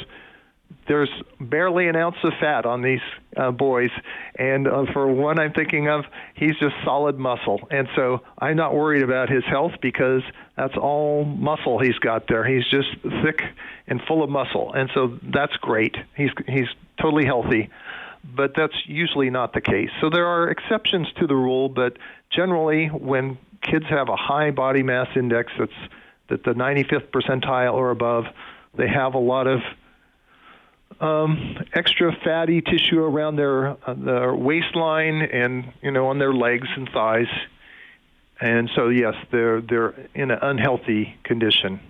there's 0.89 1.11
barely 1.39 1.87
an 1.87 1.97
ounce 1.97 2.17
of 2.25 2.33
fat 2.41 2.67
on 2.67 2.83
these 2.83 3.01
uh, 3.37 3.51
boys. 3.51 3.91
And 4.37 4.67
uh, 4.67 4.87
for 4.93 5.07
one 5.07 5.39
I'm 5.39 5.53
thinking 5.53 5.89
of, 5.89 6.05
he's 6.35 6.57
just 6.59 6.75
solid 6.85 7.19
muscle. 7.19 7.61
And 7.71 7.89
so 7.95 8.23
I'm 8.39 8.57
not 8.57 8.75
worried 8.75 9.03
about 9.03 9.29
his 9.29 9.45
health 9.45 9.73
because 9.81 10.23
that's 10.57 10.77
all 10.77 11.25
muscle 11.25 11.79
he's 11.79 11.99
got 11.99 12.27
there. 12.27 12.45
He's 12.45 12.67
just 12.67 12.89
thick 13.23 13.43
and 13.87 14.01
full 14.09 14.23
of 14.23 14.31
muscle. 14.31 14.73
And 14.73 14.91
so 14.95 15.19
that's 15.23 15.57
great. 15.57 15.97
He's, 16.17 16.31
he's 16.47 16.69
totally 17.01 17.27
healthy. 17.27 17.71
But 18.25 18.53
that's 18.57 18.75
usually 18.87 19.31
not 19.31 19.53
the 19.53 19.61
case. 19.61 19.91
So 20.01 20.11
there 20.11 20.27
are 20.27 20.51
exceptions 20.51 21.07
to 21.21 21.27
the 21.27 21.37
rule, 21.37 21.69
but 21.69 21.97
generally, 22.31 22.87
when 22.87 23.39
kids 23.63 23.87
have 23.89 24.09
a 24.09 24.17
high 24.17 24.51
body 24.51 24.83
mass 24.83 25.09
index 25.17 25.53
that's 25.59 25.73
that 26.29 26.45
the 26.45 26.53
95th 26.53 27.09
percentile 27.11 27.73
or 27.73 27.91
above, 27.91 28.25
they 28.77 28.89
have 28.89 29.15
a 29.15 29.19
lot 29.19 29.47
of 29.47 29.61
um, 31.01 31.59
extra 31.75 32.17
fatty 32.25 32.61
tissue 32.61 33.01
around 33.01 33.37
their 33.37 33.69
uh, 33.69 33.95
their 33.95 34.35
waistline 34.35 35.23
and 35.23 35.73
you 35.83 35.91
know 35.91 36.09
on 36.09 36.19
their 36.19 36.35
legs 36.35 36.69
and 36.77 36.89
thighs, 36.93 37.29
and 38.41 38.71
so 38.75 38.89
yes, 38.89 39.15
they're 39.31 39.61
they're 39.61 39.95
in 40.15 40.31
an 40.31 40.39
unhealthy 40.43 41.17
condition. 41.25 41.81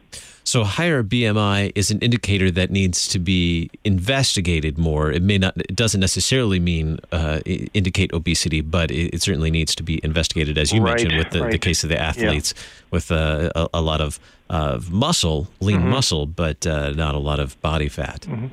So 0.49 0.65
higher 0.65 1.03
BMI 1.03 1.73
is 1.75 1.91
an 1.91 1.99
indicator 1.99 2.50
that 2.53 2.71
needs 2.71 3.07
to 3.09 3.19
be 3.19 3.71
investigated 3.85 4.79
more. 4.79 5.12
It 5.12 5.23
may 5.23 5.37
not, 5.37 5.55
it 5.59 5.77
doesn't 5.77 6.00
necessarily 6.00 6.59
mean 6.59 7.00
uh, 7.12 7.41
indicate 7.45 8.15
obesity, 8.15 8.62
but 8.62 8.91
it, 8.91 9.12
it, 9.12 9.21
certainly 9.21 9.50
needs 9.50 9.75
to 9.75 9.83
be 9.83 10.00
investigated, 10.03 10.57
as 10.57 10.73
you 10.73 10.81
right, 10.81 10.93
mentioned 10.93 11.19
with 11.19 11.31
the, 11.33 11.43
right. 11.43 11.53
the, 11.53 11.59
case 11.59 11.83
of 11.83 11.91
the 11.91 12.00
athletes 12.00 12.55
yeah. 12.57 12.62
with 12.91 13.12
uh, 13.12 13.50
a, 13.55 13.69
a, 13.75 13.83
lot 13.83 14.00
of 14.00 14.19
uh, 14.49 14.81
muscle, 14.91 15.49
lean 15.61 15.81
mm-hmm. 15.81 15.91
muscle, 15.91 16.25
but 16.25 16.67
uh, 16.67 16.93
not 16.93 17.15
a 17.15 17.19
lot 17.19 17.41
of 17.41 17.61
body 17.61 17.91
fat. 17.91 18.23
Mm-hmm. 18.23 18.47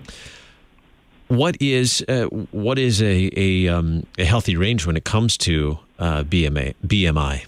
What 1.27 1.57
is 1.59 2.05
uh, 2.07 2.25
what 2.51 2.77
is 2.77 3.01
a 3.01 3.31
a, 3.35 3.67
um, 3.67 4.05
a, 4.17 4.25
healthy 4.25 4.55
range 4.55 4.85
when 4.85 4.95
it 4.95 5.05
comes 5.05 5.37
to 5.39 5.79
uh, 5.97 6.23
BMA, 6.23 6.75
BMI? 6.85 7.45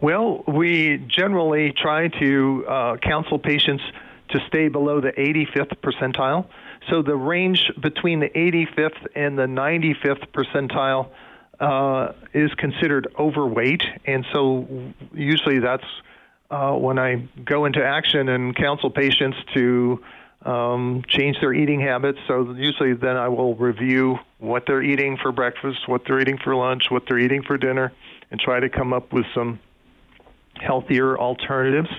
Well, 0.00 0.42
we 0.46 0.98
generally 1.06 1.72
try 1.72 2.08
to 2.08 2.64
uh, 2.66 2.96
counsel 2.96 3.38
patients 3.38 3.82
to 4.30 4.40
stay 4.48 4.68
below 4.68 5.00
the 5.00 5.12
85th 5.12 5.76
percentile. 5.82 6.46
So 6.90 7.02
the 7.02 7.16
range 7.16 7.70
between 7.80 8.20
the 8.20 8.28
85th 8.28 9.06
and 9.14 9.38
the 9.38 9.46
95th 9.46 10.28
percentile 10.32 11.10
uh, 11.60 12.12
is 12.32 12.52
considered 12.54 13.08
overweight, 13.18 13.82
and 14.06 14.24
so 14.32 14.66
usually 15.12 15.58
that's 15.58 15.86
uh, 16.50 16.72
when 16.72 16.98
I 16.98 17.28
go 17.44 17.64
into 17.64 17.84
action 17.84 18.28
and 18.28 18.54
counsel 18.54 18.90
patients 18.90 19.36
to 19.54 20.02
um, 20.46 21.02
change 21.08 21.40
their 21.40 21.52
eating 21.52 21.80
habits. 21.80 22.18
So 22.28 22.54
usually 22.56 22.94
then 22.94 23.16
I 23.16 23.28
will 23.28 23.56
review 23.56 24.18
what 24.38 24.64
they're 24.66 24.82
eating 24.82 25.18
for 25.20 25.32
breakfast, 25.32 25.88
what 25.88 26.02
they're 26.06 26.20
eating 26.20 26.38
for 26.38 26.54
lunch, 26.54 26.84
what 26.88 27.02
they're 27.08 27.18
eating 27.18 27.42
for 27.42 27.58
dinner, 27.58 27.92
and 28.30 28.40
try 28.40 28.60
to 28.60 28.68
come 28.68 28.92
up 28.92 29.12
with 29.12 29.26
some 29.34 29.58
healthier 30.54 31.18
alternatives. 31.18 31.90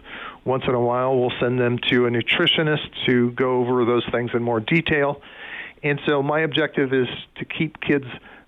Once 0.45 0.63
in 0.65 0.73
a 0.73 0.79
while, 0.79 1.19
we'll 1.19 1.33
send 1.41 1.59
them 1.59 1.77
to 1.89 2.05
a 2.05 2.09
nutritionist 2.09 2.87
to 3.05 3.31
go 3.31 3.57
over 3.57 3.83
those 3.83 4.05
things 4.11 4.31
in 4.33 4.41
more 4.41 4.61
detail. 4.61 5.21
And 5.83 5.99
so 6.05 6.23
my 6.23 6.39
objective 6.39 6.93
is 6.93 7.07
to 7.35 7.45
keep 7.45 7.81
kids 7.81 8.05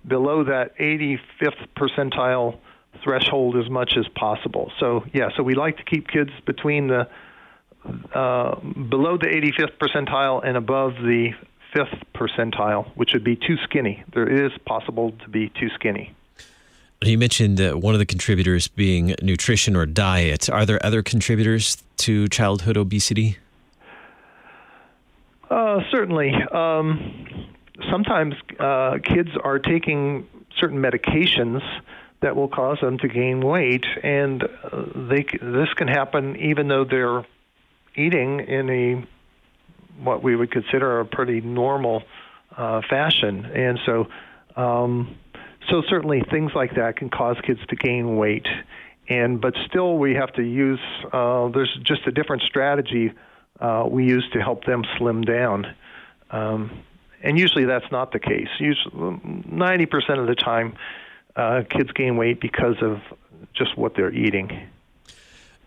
below 0.08 0.46
that 0.46 0.78
85th 0.78 1.68
percentile 1.76 2.58
threshold 3.04 3.58
as 3.58 3.70
much 3.70 3.98
as 3.98 4.08
possible. 4.16 4.72
So 4.80 5.04
yeah, 5.14 5.30
so 5.36 5.44
we 5.44 5.56
like 5.56 5.78
to 5.78 5.84
keep 5.84 6.08
kids 6.08 6.32
between 6.46 6.88
the 6.88 7.10
uh, 8.14 8.56
below 8.60 9.18
the 9.18 9.28
85th 9.28 9.78
percentile 9.78 10.46
and 10.46 10.58
above 10.58 10.94
the 10.96 11.32
fifth 11.74 12.04
percentile, 12.16 12.88
which 12.96 13.14
would 13.14 13.24
be 13.24 13.36
too 13.36 13.58
skinny. 13.64 14.04
There 14.14 14.28
is 14.28 14.52
possible 14.66 15.12
to 15.24 15.30
be 15.30 15.50
too 15.50 15.70
skinny. 15.76 16.14
You 17.02 17.18
mentioned 17.18 17.62
uh, 17.62 17.74
one 17.76 17.96
of 17.96 18.00
the 18.00 18.06
contributors 18.06 18.68
being 18.68 19.16
nutrition 19.22 19.76
or 19.76 19.86
diet. 19.86 20.50
Are 20.50 20.66
there 20.66 20.86
other 20.86 21.02
contributors 21.02 21.82
to 21.98 22.28
childhood 22.28 22.76
obesity? 22.76 23.38
Uh, 25.50 25.80
certainly. 25.90 26.34
Um, 26.52 27.48
sometimes 27.90 28.36
uh, 28.60 28.98
kids 29.02 29.30
are 29.42 29.60
taking 29.60 30.28
certain 30.58 30.80
medications 30.80 31.62
that 32.22 32.36
will 32.36 32.50
cause 32.50 32.80
them 32.82 32.98
to 32.98 33.08
gain 33.08 33.40
weight, 33.40 33.86
and 34.04 34.44
uh, 34.44 34.84
they 34.94 35.26
this 35.42 35.74
can 35.76 35.88
happen 35.88 36.36
even 36.36 36.68
though 36.68 36.84
they're 36.84 37.24
eating 38.00 38.40
in 38.40 38.70
a 38.70 39.08
what 40.04 40.24
we 40.24 40.36
would 40.36 40.52
consider 40.52 41.02
a 41.02 41.06
pretty 41.06 41.42
normal 41.42 42.04
uh, 42.56 42.82
fashion, 42.90 43.46
and 43.46 43.80
so 43.86 44.08
um, 44.56 45.16
so 45.70 45.82
certainly 45.88 46.22
things 46.32 46.52
like 46.56 46.76
that 46.76 46.96
can 46.96 47.10
cause 47.10 47.38
kids 47.46 47.60
to 47.68 47.76
gain 47.76 48.16
weight, 48.16 48.48
and 49.08 49.42
but 49.42 49.56
still 49.68 49.98
we 49.98 50.16
have 50.16 50.32
to 50.34 50.44
use 50.44 50.80
uh, 51.12 51.50
there's 51.50 51.78
just 51.84 52.08
a 52.08 52.12
different 52.12 52.44
strategy 52.44 53.12
uh, 53.60 53.86
we 53.90 54.06
use 54.06 54.28
to 54.34 54.40
help 54.40 54.64
them 54.66 54.84
slim 54.98 55.22
down. 55.22 55.76
Um, 56.32 56.84
and 57.22 57.38
usually 57.38 57.66
that's 57.66 57.92
not 57.92 58.14
the 58.14 58.20
case. 58.20 58.48
Usually, 58.60 58.94
90% 58.96 60.20
of 60.20 60.28
the 60.28 60.36
time, 60.36 60.76
uh, 61.36 61.64
kids 61.70 61.92
gain 61.92 62.16
weight 62.16 62.40
because 62.40 62.76
of 62.82 63.02
just 63.54 63.78
what 63.78 63.96
they're 63.96 64.14
eating 64.14 64.70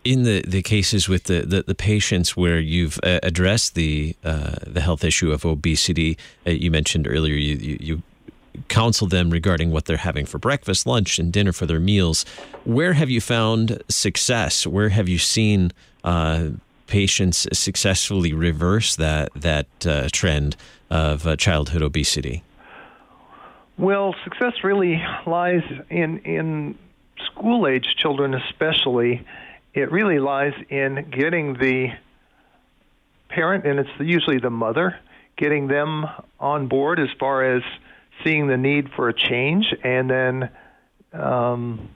in 0.03 0.23
the, 0.23 0.41
the 0.41 0.61
cases 0.61 1.07
with 1.07 1.25
the, 1.25 1.41
the, 1.41 1.63
the 1.63 1.75
patients 1.75 2.35
where 2.35 2.59
you've 2.59 2.99
uh, 3.03 3.19
addressed 3.23 3.75
the 3.75 4.15
uh, 4.23 4.55
the 4.65 4.81
health 4.81 5.03
issue 5.03 5.31
of 5.31 5.45
obesity, 5.45 6.17
uh, 6.45 6.51
you 6.51 6.69
mentioned 6.71 7.07
earlier 7.07 7.35
you, 7.35 7.55
you, 7.55 7.77
you 7.79 8.01
counsel 8.67 9.07
them 9.07 9.29
regarding 9.29 9.71
what 9.71 9.85
they're 9.85 9.97
having 9.97 10.25
for 10.25 10.37
breakfast, 10.37 10.85
lunch, 10.85 11.19
and 11.19 11.31
dinner 11.31 11.51
for 11.51 11.65
their 11.65 11.79
meals. 11.79 12.25
Where 12.65 12.93
have 12.93 13.09
you 13.09 13.21
found 13.21 13.81
success? 13.89 14.67
Where 14.67 14.89
have 14.89 15.09
you 15.09 15.17
seen 15.17 15.71
uh, 16.03 16.49
patients 16.87 17.47
successfully 17.53 18.33
reverse 18.33 18.95
that 18.97 19.29
that 19.35 19.67
uh, 19.85 20.09
trend 20.11 20.55
of 20.89 21.25
uh, 21.25 21.35
childhood 21.35 21.81
obesity? 21.81 22.43
Well, 23.77 24.13
success 24.23 24.63
really 24.63 25.01
lies 25.25 25.63
in 25.89 26.19
in 26.19 26.77
school 27.25 27.67
age 27.67 27.95
children, 27.97 28.33
especially 28.33 29.25
it 29.73 29.91
really 29.91 30.19
lies 30.19 30.53
in 30.69 31.09
getting 31.09 31.53
the 31.53 31.89
parent, 33.29 33.65
and 33.65 33.79
it's 33.79 33.89
usually 33.99 34.37
the 34.37 34.49
mother, 34.49 34.99
getting 35.37 35.67
them 35.67 36.05
on 36.39 36.67
board 36.67 36.99
as 36.99 37.09
far 37.19 37.43
as 37.55 37.63
seeing 38.23 38.47
the 38.47 38.57
need 38.57 38.91
for 38.95 39.09
a 39.09 39.13
change, 39.13 39.73
and 39.83 40.09
then 40.09 40.49
um, 41.13 41.89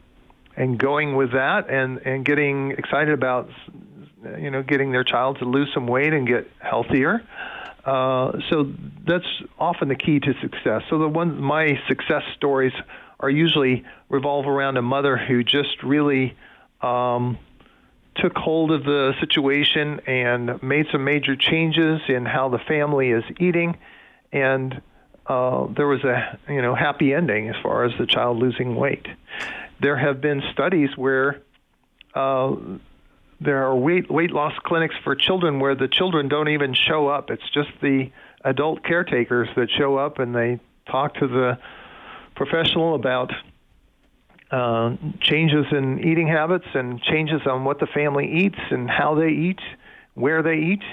and 0.55 0.77
going 0.79 1.15
with 1.15 1.33
that, 1.33 1.69
and 1.69 1.99
and 1.99 2.25
getting 2.25 2.71
excited 2.71 3.13
about 3.13 3.49
you 4.39 4.49
know 4.49 4.63
getting 4.63 4.91
their 4.91 5.03
child 5.03 5.37
to 5.39 5.45
lose 5.45 5.69
some 5.73 5.87
weight 5.87 6.13
and 6.13 6.27
get 6.27 6.49
healthier. 6.59 7.21
Uh, 7.85 8.39
so 8.49 8.73
that's 9.05 9.25
often 9.57 9.87
the 9.87 9.95
key 9.95 10.19
to 10.19 10.33
success. 10.41 10.81
So 10.89 10.97
the 10.97 11.07
one 11.07 11.39
my 11.39 11.79
success 11.87 12.23
stories 12.35 12.73
are 13.19 13.29
usually 13.29 13.85
revolve 14.09 14.45
around 14.45 14.77
a 14.77 14.81
mother 14.81 15.15
who 15.15 15.43
just 15.43 15.83
really 15.83 16.35
um, 16.81 17.37
took 18.21 18.35
hold 18.35 18.71
of 18.71 18.83
the 18.83 19.13
situation 19.19 20.01
and 20.07 20.61
made 20.61 20.87
some 20.91 21.03
major 21.03 21.35
changes 21.35 22.01
in 22.07 22.25
how 22.25 22.49
the 22.49 22.59
family 22.59 23.11
is 23.11 23.23
eating, 23.39 23.77
and 24.31 24.81
uh, 25.25 25.67
there 25.75 25.87
was 25.87 26.03
a 26.03 26.39
you 26.49 26.61
know 26.61 26.75
happy 26.75 27.13
ending 27.13 27.49
as 27.49 27.55
far 27.61 27.85
as 27.85 27.91
the 27.99 28.05
child 28.05 28.37
losing 28.37 28.75
weight. 28.75 29.07
There 29.79 29.97
have 29.97 30.21
been 30.21 30.41
studies 30.51 30.89
where 30.95 31.41
uh, 32.15 32.55
there 33.39 33.65
are 33.65 33.75
weight 33.75 34.09
weight 34.09 34.31
loss 34.31 34.53
clinics 34.63 34.95
for 35.03 35.15
children 35.15 35.59
where 35.59 35.75
the 35.75 35.87
children 35.87 36.27
don't 36.27 36.49
even 36.49 36.73
show 36.73 37.07
up. 37.07 37.29
It's 37.29 37.49
just 37.53 37.69
the 37.81 38.11
adult 38.43 38.83
caretakers 38.83 39.49
that 39.55 39.69
show 39.69 39.97
up 39.97 40.19
and 40.19 40.33
they 40.33 40.59
talk 40.89 41.15
to 41.15 41.27
the 41.27 41.57
professional 42.35 42.95
about 42.95 43.31
uh, 44.51 44.95
changes 45.19 45.65
in 45.71 45.99
eating 45.99 46.27
habits 46.27 46.67
and 46.73 47.01
changes 47.01 47.41
on 47.45 47.65
what 47.65 47.79
the 47.79 47.87
family 47.87 48.45
eats 48.45 48.59
and 48.71 48.89
how 48.89 49.15
they 49.15 49.29
eat, 49.29 49.59
where 50.13 50.41
they 50.41 50.55
eat, 50.55 50.83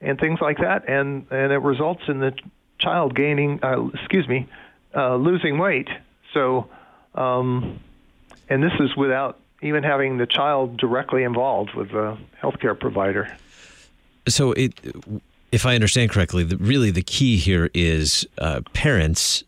and 0.00 0.18
things 0.18 0.40
like 0.40 0.58
that. 0.58 0.88
And 0.88 1.26
and 1.30 1.52
it 1.52 1.58
results 1.58 2.02
in 2.08 2.20
the 2.20 2.32
child 2.78 3.14
gaining, 3.14 3.60
uh, 3.62 3.86
excuse 3.94 4.28
me, 4.28 4.46
uh, 4.94 5.16
losing 5.16 5.58
weight. 5.58 5.88
So, 6.34 6.68
um, 7.14 7.80
and 8.48 8.62
this 8.62 8.72
is 8.78 8.96
without 8.96 9.38
even 9.62 9.82
having 9.82 10.18
the 10.18 10.26
child 10.26 10.76
directly 10.76 11.24
involved 11.24 11.74
with 11.74 11.90
the 11.90 12.16
healthcare 12.40 12.78
provider. 12.78 13.36
So, 14.28 14.52
it, 14.52 14.74
if 15.50 15.64
I 15.66 15.74
understand 15.74 16.10
correctly, 16.10 16.44
the, 16.44 16.56
really 16.58 16.90
the 16.90 17.02
key 17.02 17.38
here 17.38 17.70
is 17.74 18.26
uh, 18.38 18.60
parents 18.74 19.44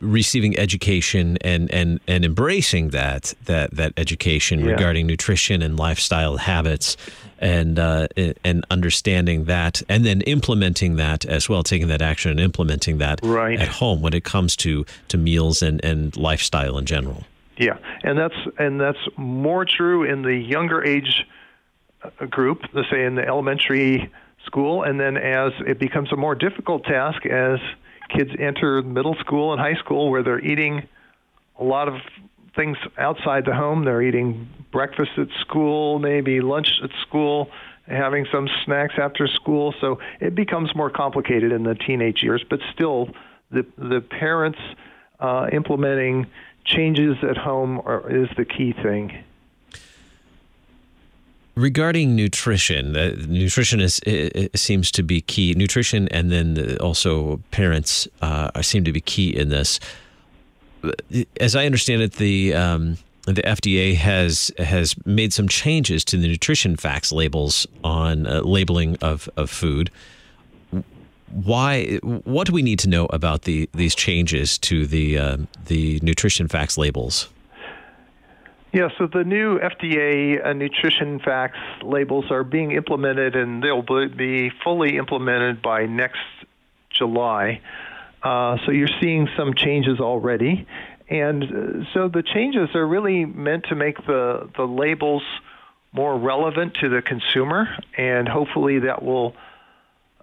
receiving 0.00 0.58
education 0.58 1.36
and 1.42 1.72
and 1.72 2.00
and 2.08 2.24
embracing 2.24 2.90
that 2.90 3.34
that 3.44 3.70
that 3.72 3.92
education 3.96 4.60
yeah. 4.60 4.72
regarding 4.72 5.06
nutrition 5.06 5.62
and 5.62 5.78
lifestyle 5.78 6.36
habits 6.36 6.96
and 7.38 7.78
uh, 7.78 8.06
and 8.44 8.64
understanding 8.70 9.44
that 9.44 9.82
and 9.88 10.04
then 10.04 10.22
implementing 10.22 10.96
that 10.96 11.24
as 11.24 11.48
well 11.48 11.62
taking 11.62 11.88
that 11.88 12.02
action 12.02 12.30
and 12.30 12.40
implementing 12.40 12.98
that 12.98 13.20
right. 13.22 13.60
at 13.60 13.68
home 13.68 14.00
when 14.00 14.14
it 14.14 14.24
comes 14.24 14.56
to 14.56 14.84
to 15.08 15.18
meals 15.18 15.62
and 15.62 15.84
and 15.84 16.16
lifestyle 16.16 16.78
in 16.78 16.86
general 16.86 17.24
yeah 17.58 17.76
and 18.02 18.18
that's 18.18 18.36
and 18.58 18.80
that's 18.80 18.98
more 19.16 19.64
true 19.64 20.02
in 20.02 20.22
the 20.22 20.34
younger 20.34 20.82
age 20.82 21.26
uh, 22.02 22.26
group 22.26 22.62
let's 22.72 22.88
say 22.90 23.04
in 23.04 23.14
the 23.14 23.26
elementary 23.26 24.10
school 24.46 24.82
and 24.82 24.98
then 24.98 25.16
as 25.16 25.52
it 25.66 25.78
becomes 25.78 26.12
a 26.12 26.16
more 26.16 26.34
difficult 26.34 26.84
task 26.84 27.26
as 27.26 27.58
kids 28.08 28.30
enter 28.38 28.82
middle 28.82 29.14
school 29.16 29.52
and 29.52 29.60
high 29.60 29.74
school 29.76 30.10
where 30.10 30.22
they're 30.22 30.44
eating 30.44 30.86
a 31.58 31.64
lot 31.64 31.88
of 31.88 31.94
things 32.54 32.76
outside 32.98 33.44
the 33.44 33.54
home. 33.54 33.84
They're 33.84 34.02
eating 34.02 34.48
breakfast 34.72 35.12
at 35.18 35.28
school, 35.40 35.98
maybe 35.98 36.40
lunch 36.40 36.68
at 36.82 36.90
school, 37.06 37.50
having 37.86 38.26
some 38.32 38.48
snacks 38.64 38.94
after 38.98 39.26
school. 39.26 39.74
So 39.80 40.00
it 40.20 40.34
becomes 40.34 40.74
more 40.74 40.90
complicated 40.90 41.52
in 41.52 41.62
the 41.62 41.74
teenage 41.74 42.22
years, 42.22 42.44
but 42.48 42.60
still, 42.72 43.10
the 43.50 43.64
the 43.78 44.00
parents 44.00 44.58
uh, 45.20 45.46
implementing 45.52 46.26
changes 46.64 47.16
at 47.22 47.36
home 47.36 47.80
are, 47.84 48.10
is 48.10 48.28
the 48.36 48.44
key 48.44 48.72
thing. 48.72 49.24
Regarding 51.56 52.14
nutrition, 52.14 52.94
uh, 52.94 53.14
nutrition 53.26 53.80
is 53.80 53.98
seems 54.54 54.90
to 54.90 55.02
be 55.02 55.22
key. 55.22 55.54
Nutrition, 55.54 56.06
and 56.08 56.30
then 56.30 56.76
also 56.78 57.40
parents 57.50 58.06
uh, 58.20 58.60
seem 58.60 58.84
to 58.84 58.92
be 58.92 59.00
key 59.00 59.34
in 59.34 59.48
this. 59.48 59.80
As 61.40 61.56
I 61.56 61.64
understand 61.64 62.02
it, 62.02 62.12
the 62.12 62.54
um, 62.54 62.98
the 63.24 63.42
FDA 63.42 63.96
has 63.96 64.52
has 64.58 64.94
made 65.06 65.32
some 65.32 65.48
changes 65.48 66.04
to 66.04 66.16
the 66.16 66.28
nutrition 66.28 66.76
facts 66.76 67.10
labels 67.10 67.66
on 67.82 68.26
uh, 68.26 68.40
labeling 68.42 68.96
of, 69.00 69.28
of 69.38 69.50
food. 69.50 69.90
Why? 71.30 71.96
What 72.02 72.46
do 72.46 72.52
we 72.52 72.62
need 72.62 72.78
to 72.80 72.88
know 72.88 73.06
about 73.06 73.42
the 73.42 73.68
these 73.72 73.94
changes 73.94 74.58
to 74.58 74.86
the 74.86 75.18
uh, 75.18 75.36
the 75.66 76.00
nutrition 76.02 76.48
facts 76.48 76.78
labels? 76.78 77.28
Yeah, 78.76 78.90
so 78.98 79.06
the 79.06 79.24
new 79.24 79.58
FDA 79.58 80.44
uh, 80.44 80.52
nutrition 80.52 81.18
facts 81.18 81.56
labels 81.82 82.30
are 82.30 82.44
being 82.44 82.72
implemented 82.72 83.34
and 83.34 83.62
they'll 83.62 83.80
be 83.80 84.50
fully 84.62 84.98
implemented 84.98 85.62
by 85.62 85.86
next 85.86 86.20
July. 86.90 87.62
Uh, 88.22 88.58
so 88.66 88.72
you're 88.72 88.90
seeing 89.00 89.30
some 89.34 89.54
changes 89.54 89.98
already. 89.98 90.66
And 91.08 91.42
uh, 91.42 91.94
so 91.94 92.08
the 92.08 92.22
changes 92.22 92.68
are 92.74 92.86
really 92.86 93.24
meant 93.24 93.64
to 93.70 93.76
make 93.76 93.96
the, 94.04 94.50
the 94.58 94.64
labels 94.64 95.22
more 95.94 96.18
relevant 96.18 96.74
to 96.82 96.90
the 96.90 97.00
consumer, 97.00 97.74
and 97.96 98.28
hopefully 98.28 98.80
that 98.80 99.02
will 99.02 99.34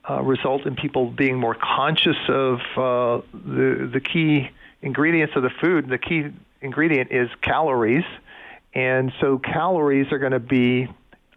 uh, 0.07 0.21
result 0.21 0.67
in 0.67 0.75
people 0.75 1.09
being 1.09 1.39
more 1.39 1.55
conscious 1.55 2.17
of 2.27 2.59
uh, 2.77 3.25
the, 3.33 3.89
the 3.91 3.99
key 3.99 4.51
ingredients 4.83 5.33
of 5.35 5.41
the 5.41 5.49
food. 5.59 5.89
The 5.89 5.97
key 5.97 6.27
ingredient 6.61 7.11
is 7.11 7.29
calories 7.41 8.05
and 8.73 9.11
so 9.21 9.37
calories 9.37 10.11
are 10.11 10.19
going 10.19 10.31
to 10.31 10.39
be 10.39 10.87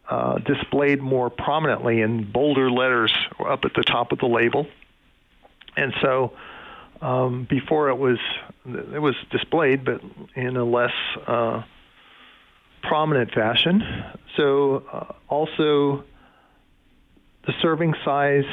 uh, 0.09 0.39
displayed 0.39 1.01
more 1.01 1.31
prominently 1.31 2.01
in 2.01 2.31
bolder 2.31 2.71
letters 2.71 3.13
up 3.45 3.65
at 3.65 3.75
the 3.75 3.83
top 3.83 4.13
of 4.13 4.19
the 4.19 4.27
label. 4.27 4.67
And 5.77 5.93
so 6.01 6.33
um, 7.03 7.47
before 7.49 7.91
it 7.91 7.97
was 7.97 8.19
it 8.67 9.01
was 9.01 9.15
displayed, 9.31 9.85
but 9.85 10.01
in 10.35 10.57
a 10.57 10.65
less 10.65 10.95
uh, 11.27 11.63
prominent 12.83 13.33
fashion. 13.33 13.83
So 14.37 14.85
uh, 14.93 15.13
also 15.29 16.05
the 17.47 17.53
serving 17.61 17.95
size 18.05 18.45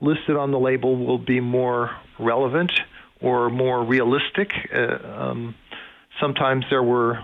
listed 0.00 0.36
on 0.36 0.50
the 0.50 0.58
label 0.58 0.96
will 0.96 1.18
be 1.18 1.40
more 1.40 1.90
relevant 2.18 2.72
or 3.20 3.48
more 3.50 3.84
realistic. 3.84 4.52
Uh, 4.74 4.98
um, 5.06 5.54
sometimes 6.20 6.64
there 6.70 6.82
were 6.82 7.22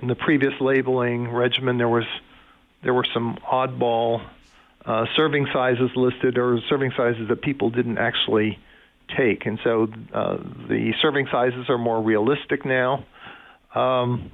in 0.00 0.08
the 0.08 0.14
previous 0.14 0.54
labeling 0.60 1.30
regimen, 1.30 1.78
there 1.78 1.88
was 1.88 2.04
there 2.82 2.94
were 2.94 3.06
some 3.12 3.38
oddball 3.50 4.26
uh, 4.84 5.06
serving 5.16 5.46
sizes 5.52 5.90
listed, 5.94 6.38
or 6.38 6.58
serving 6.68 6.92
sizes 6.96 7.28
that 7.28 7.42
people 7.42 7.70
didn't 7.70 7.98
actually 7.98 8.58
take, 9.16 9.46
and 9.46 9.58
so 9.62 9.88
uh, 10.12 10.36
the 10.68 10.92
serving 11.00 11.28
sizes 11.30 11.68
are 11.68 11.78
more 11.78 12.02
realistic 12.02 12.64
now. 12.64 13.04
Um, 13.74 14.30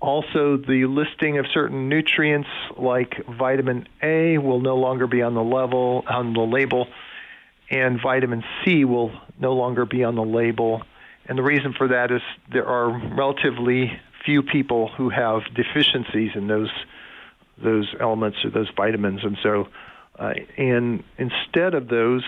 also, 0.00 0.56
the 0.56 0.86
listing 0.86 1.38
of 1.38 1.46
certain 1.52 1.90
nutrients 1.90 2.48
like 2.78 3.22
vitamin 3.26 3.86
A 4.02 4.38
will 4.38 4.60
no 4.60 4.76
longer 4.76 5.06
be 5.06 5.20
on 5.20 5.34
the 5.34 5.42
level 5.42 6.04
on 6.08 6.32
the 6.32 6.40
label, 6.40 6.88
and 7.70 8.00
vitamin 8.00 8.42
C 8.64 8.84
will 8.84 9.12
no 9.38 9.52
longer 9.52 9.84
be 9.84 10.02
on 10.04 10.14
the 10.14 10.24
label. 10.24 10.82
And 11.26 11.36
the 11.36 11.42
reason 11.42 11.74
for 11.76 11.88
that 11.88 12.10
is 12.10 12.22
there 12.50 12.66
are 12.66 12.88
relatively 13.14 13.92
few 14.24 14.42
people 14.42 14.88
who 14.88 15.08
have 15.08 15.42
deficiencies 15.54 16.32
in 16.34 16.46
those 16.46 16.70
those 17.58 17.94
elements 18.00 18.38
or 18.44 18.50
those 18.50 18.70
vitamins, 18.76 19.22
and 19.22 19.36
so 19.42 19.68
uh, 20.18 20.34
and 20.56 21.02
instead 21.18 21.74
of 21.74 21.88
those 21.88 22.24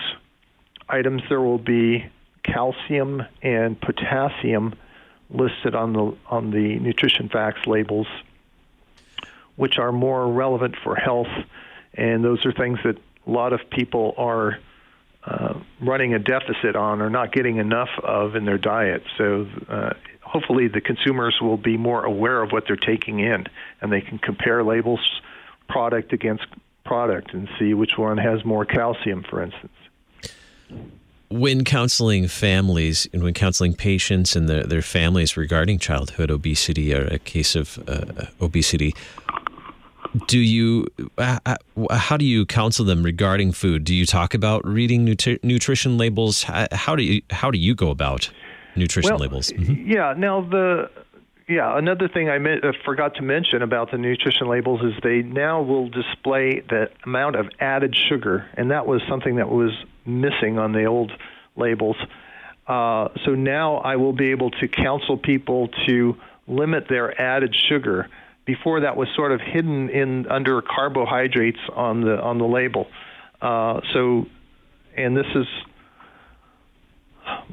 items, 0.89 1.21
there 1.29 1.41
will 1.41 1.57
be 1.57 2.05
calcium 2.43 3.23
and 3.41 3.79
potassium 3.79 4.73
listed 5.29 5.75
on 5.75 5.93
the 5.93 6.15
on 6.29 6.51
the 6.51 6.79
nutrition 6.79 7.29
facts 7.29 7.65
labels, 7.65 8.07
which 9.55 9.77
are 9.77 9.91
more 9.91 10.31
relevant 10.31 10.75
for 10.83 10.95
health, 10.95 11.27
and 11.93 12.23
those 12.23 12.45
are 12.45 12.51
things 12.51 12.79
that 12.83 12.97
a 13.25 13.31
lot 13.31 13.53
of 13.53 13.69
people 13.69 14.13
are 14.17 14.57
uh, 15.25 15.53
running 15.81 16.13
a 16.13 16.19
deficit 16.19 16.75
on 16.75 17.01
or 17.01 17.09
not 17.09 17.31
getting 17.31 17.57
enough 17.57 17.89
of 18.03 18.35
in 18.35 18.45
their 18.45 18.57
diet. 18.57 19.03
So 19.17 19.47
uh, 19.69 19.93
hopefully 20.21 20.67
the 20.67 20.81
consumers 20.81 21.37
will 21.41 21.57
be 21.57 21.77
more 21.77 22.03
aware 22.03 22.41
of 22.41 22.51
what 22.51 22.65
they're 22.67 22.75
taking 22.75 23.19
in 23.19 23.45
and 23.81 23.91
they 23.91 24.01
can 24.01 24.17
compare 24.17 24.63
labels 24.63 25.21
product 25.69 26.11
against 26.11 26.45
product 26.83 27.33
and 27.33 27.47
see 27.57 27.73
which 27.73 27.97
one 27.97 28.17
has 28.17 28.43
more 28.43 28.65
calcium 28.65 29.23
for 29.23 29.41
instance 29.41 29.71
when 31.29 31.63
counseling 31.63 32.27
families 32.27 33.07
and 33.13 33.23
when 33.23 33.33
counseling 33.33 33.73
patients 33.73 34.35
and 34.35 34.47
their, 34.47 34.63
their 34.63 34.81
families 34.81 35.35
regarding 35.37 35.79
childhood 35.79 36.29
obesity 36.29 36.93
or 36.93 37.05
a 37.05 37.17
case 37.17 37.55
of 37.55 37.79
uh, 37.87 38.25
obesity 38.41 38.93
do 40.27 40.39
you 40.39 40.87
uh, 41.17 41.39
uh 41.45 41.55
how 41.91 42.17
do 42.17 42.25
you 42.25 42.45
counsel 42.45 42.85
them 42.85 43.03
regarding 43.03 43.51
food 43.51 43.83
do 43.83 43.95
you 43.95 44.05
talk 44.05 44.33
about 44.33 44.65
reading 44.65 45.05
nutri- 45.05 45.43
nutrition 45.43 45.97
labels 45.97 46.43
how, 46.43 46.95
do 46.95 47.03
you 47.03 47.21
how 47.31 47.49
do 47.49 47.57
you 47.57 47.73
go 47.73 47.89
about 47.89 48.29
nutrition 48.75 49.11
well, 49.11 49.19
labels. 49.19 49.51
Mm-hmm. 49.51 49.91
Yeah. 49.91 50.13
Now 50.17 50.41
the 50.41 50.89
yeah 51.47 51.77
another 51.77 52.07
thing 52.07 52.29
I 52.29 52.37
uh, 52.37 52.71
forgot 52.85 53.15
to 53.15 53.21
mention 53.21 53.61
about 53.61 53.91
the 53.91 53.97
nutrition 53.97 54.47
labels 54.47 54.81
is 54.83 54.93
they 55.03 55.21
now 55.21 55.61
will 55.61 55.89
display 55.89 56.61
the 56.69 56.89
amount 57.05 57.35
of 57.35 57.49
added 57.59 57.95
sugar, 57.95 58.47
and 58.55 58.71
that 58.71 58.87
was 58.87 59.01
something 59.07 59.35
that 59.37 59.49
was 59.49 59.71
missing 60.05 60.57
on 60.57 60.73
the 60.73 60.85
old 60.85 61.11
labels. 61.55 61.97
Uh, 62.67 63.09
so 63.25 63.35
now 63.35 63.77
I 63.77 63.97
will 63.97 64.13
be 64.13 64.31
able 64.31 64.51
to 64.51 64.67
counsel 64.67 65.17
people 65.17 65.67
to 65.85 66.15
limit 66.47 66.87
their 66.87 67.19
added 67.19 67.55
sugar. 67.69 68.09
Before 68.45 68.81
that 68.81 68.97
was 68.97 69.07
sort 69.15 69.31
of 69.31 69.39
hidden 69.41 69.89
in 69.89 70.27
under 70.27 70.61
carbohydrates 70.61 71.59
on 71.73 72.01
the 72.01 72.21
on 72.21 72.37
the 72.39 72.45
label. 72.45 72.87
Uh, 73.41 73.79
so, 73.93 74.25
and 74.97 75.15
this 75.15 75.27
is 75.35 75.47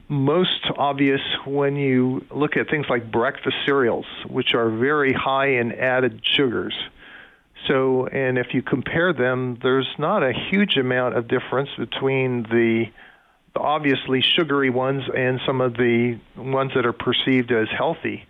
most 0.09 0.67
obvious 0.77 1.21
when 1.47 1.77
you 1.77 2.25
look 2.31 2.57
at 2.57 2.69
things 2.69 2.87
like 2.89 3.11
breakfast 3.11 3.57
cereals, 3.65 4.07
which 4.29 4.55
are 4.55 4.69
very 4.71 5.13
high 5.13 5.59
in 5.59 5.73
added 5.73 6.21
sugars. 6.25 6.75
So, 7.69 8.07
and 8.07 8.39
if 8.39 8.55
you 8.55 8.63
compare 8.63 9.13
them, 9.13 9.59
there's 9.63 9.89
not 9.99 10.23
a 10.23 10.33
huge 10.33 10.77
amount 10.77 11.17
of 11.17 11.29
difference 11.29 11.69
between 11.79 12.45
the 12.45 12.87
obviously 13.55 14.23
sugary 14.23 14.71
ones 14.71 15.03
and 15.15 15.41
some 15.47 15.61
of 15.61 15.75
the 15.75 16.19
ones 16.37 16.73
that 16.75 16.87
are 16.87 16.93
perceived 16.93 17.53
as 17.53 17.69
healthy. 17.77 18.25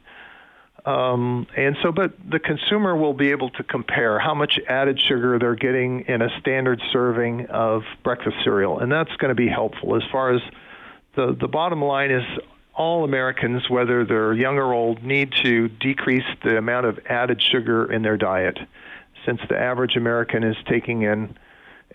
Um, 0.87 1.47
and 1.57 1.77
so, 1.83 1.93
but 1.93 2.13
the 2.29 2.39
consumer 2.39 2.97
will 2.97 3.13
be 3.13 3.31
able 3.31 3.51
to 3.51 3.63
compare 3.63 4.19
how 4.19 4.35
much 4.35 4.59
added 4.69 5.01
sugar 5.01 5.39
they're 5.39 5.55
getting 5.55 6.07
in 6.09 6.23
a 6.23 6.29
standard 6.41 6.81
serving 6.93 7.47
of 7.47 7.83
breakfast 8.03 8.37
cereal, 8.43 8.79
and 8.79 8.91
that's 8.91 9.15
going 9.17 9.29
to 9.29 9.35
be 9.35 9.49
helpful. 9.49 9.97
As 9.97 10.03
far 10.11 10.35
as 10.35 10.41
the 11.17 11.37
the 11.39 11.49
bottom 11.49 11.83
line 11.83 12.11
is, 12.11 12.25
all 12.75 13.05
Americans, 13.05 13.69
whether 13.69 14.05
they're 14.07 14.33
young 14.33 14.57
or 14.57 14.73
old, 14.73 15.03
need 15.03 15.33
to 15.43 15.69
decrease 15.69 16.25
the 16.43 16.57
amount 16.57 16.87
of 16.87 16.99
added 17.07 17.43
sugar 17.43 17.93
in 17.93 18.03
their 18.03 18.17
diet, 18.17 18.59
since 19.27 19.41
the 19.51 19.59
average 19.59 19.97
American 19.97 20.43
is 20.43 20.57
taking 20.67 21.03
in 21.03 21.37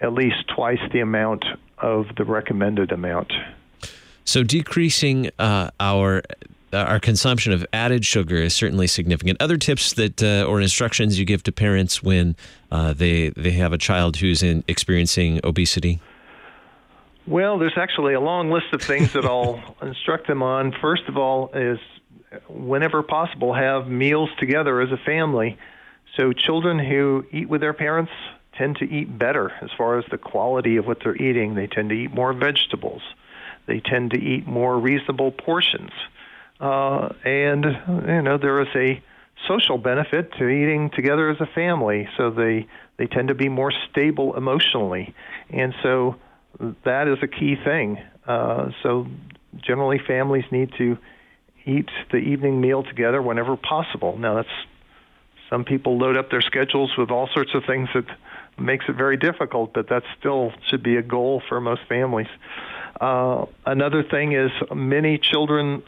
at 0.02 0.14
least 0.14 0.48
twice 0.54 0.80
the 0.92 1.00
amount 1.00 1.46
of 1.78 2.06
the 2.18 2.24
recommended 2.24 2.92
amount. 2.92 3.32
So 4.26 4.44
decreasing 4.44 5.30
uh, 5.40 5.72
our 5.80 6.24
our 6.76 7.00
consumption 7.00 7.54
of 7.54 7.66
added 7.74 8.06
sugar 8.06 8.38
is 8.38 8.54
certainly 8.54 8.88
significant. 8.88 9.42
Other 9.42 9.58
tips 9.58 9.94
that 9.94 10.22
uh, 10.22 10.46
or 10.48 10.62
instructions 10.62 11.20
you 11.20 11.26
give 11.26 11.44
to 11.44 11.52
parents 11.52 12.04
when 12.04 12.36
uh, 12.72 12.94
they 12.94 13.30
they 13.30 13.52
have 13.52 13.74
a 13.74 13.78
child 13.78 14.18
who's 14.18 14.44
in, 14.44 14.64
experiencing 14.68 15.40
obesity. 15.44 16.00
Well, 17.28 17.58
there's 17.58 17.78
actually 17.78 18.14
a 18.14 18.20
long 18.20 18.52
list 18.52 18.68
of 18.74 18.82
things 18.82 19.14
that 19.14 19.26
I'll 19.26 19.60
instruct 19.82 20.28
them 20.28 20.44
on. 20.44 20.74
First 20.80 21.04
of 21.08 21.18
all, 21.18 21.50
is 21.54 21.80
whenever 22.48 23.02
possible, 23.04 23.54
have 23.54 23.88
meals 23.88 24.30
together 24.40 24.82
as 24.82 24.92
a 24.92 24.98
family. 24.98 25.58
So 26.18 26.34
children 26.34 26.80
who 26.80 27.26
eat 27.32 27.50
with 27.50 27.62
their 27.62 27.74
parents 27.74 28.12
tend 28.58 28.78
to 28.78 28.86
eat 28.86 29.18
better 29.18 29.52
as 29.62 29.70
far 29.78 29.98
as 30.00 30.06
the 30.12 30.18
quality 30.18 30.78
of 30.78 30.86
what 30.86 31.00
they're 31.04 31.16
eating. 31.16 31.56
They 31.56 31.68
tend 31.68 31.90
to 31.90 31.96
eat 31.96 32.14
more 32.14 32.34
vegetables. 32.34 33.02
They 33.66 33.80
tend 33.80 34.12
to 34.12 34.20
eat 34.20 34.48
more 34.48 34.78
reasonable 34.78 35.32
portions. 35.32 35.92
Uh, 36.60 37.10
and, 37.24 37.66
you 38.08 38.22
know, 38.22 38.38
there 38.38 38.62
is 38.62 38.68
a 38.76 39.04
social 39.48 39.78
benefit 39.78 40.32
to 40.34 40.48
eating 40.48 40.90
together 40.90 41.30
as 41.30 41.40
a 41.42 41.46
family. 41.46 42.08
So 42.18 42.32
they, 42.32 42.68
they 42.98 43.08
tend 43.08 43.28
to 43.28 43.36
be 43.36 43.50
more 43.50 43.74
stable 43.90 44.36
emotionally. 44.36 45.14
And 45.50 45.74
so 45.84 46.16
that 46.84 47.08
is 47.08 47.18
a 47.22 47.28
key 47.28 47.56
thing. 47.64 48.00
Uh, 48.26 48.72
so 48.82 49.08
generally, 49.58 50.00
families 50.00 50.46
need 50.52 50.72
to 50.78 50.98
eat 51.66 51.90
the 52.12 52.18
evening 52.18 52.62
meal 52.62 52.84
together 52.84 53.22
whenever 53.22 53.58
possible. 53.58 54.18
Now, 54.18 54.36
that's 54.36 54.50
some 55.50 55.64
people 55.64 55.98
load 55.98 56.18
up 56.18 56.32
their 56.32 56.42
schedules 56.42 56.92
with 56.98 57.12
all 57.12 57.30
sorts 57.34 57.54
of 57.54 57.64
things 57.66 57.90
that 57.94 58.06
makes 58.58 58.86
it 58.88 58.96
very 58.96 59.18
difficult, 59.18 59.74
but 59.74 59.90
that 59.90 60.04
still 60.18 60.54
should 60.70 60.82
be 60.82 60.96
a 60.96 61.02
goal 61.02 61.42
for 61.48 61.60
most 61.60 61.82
families. 61.88 62.28
Uh, 63.00 63.46
another 63.66 64.04
thing 64.04 64.32
is 64.32 64.52
many 64.74 65.18
children 65.18 65.84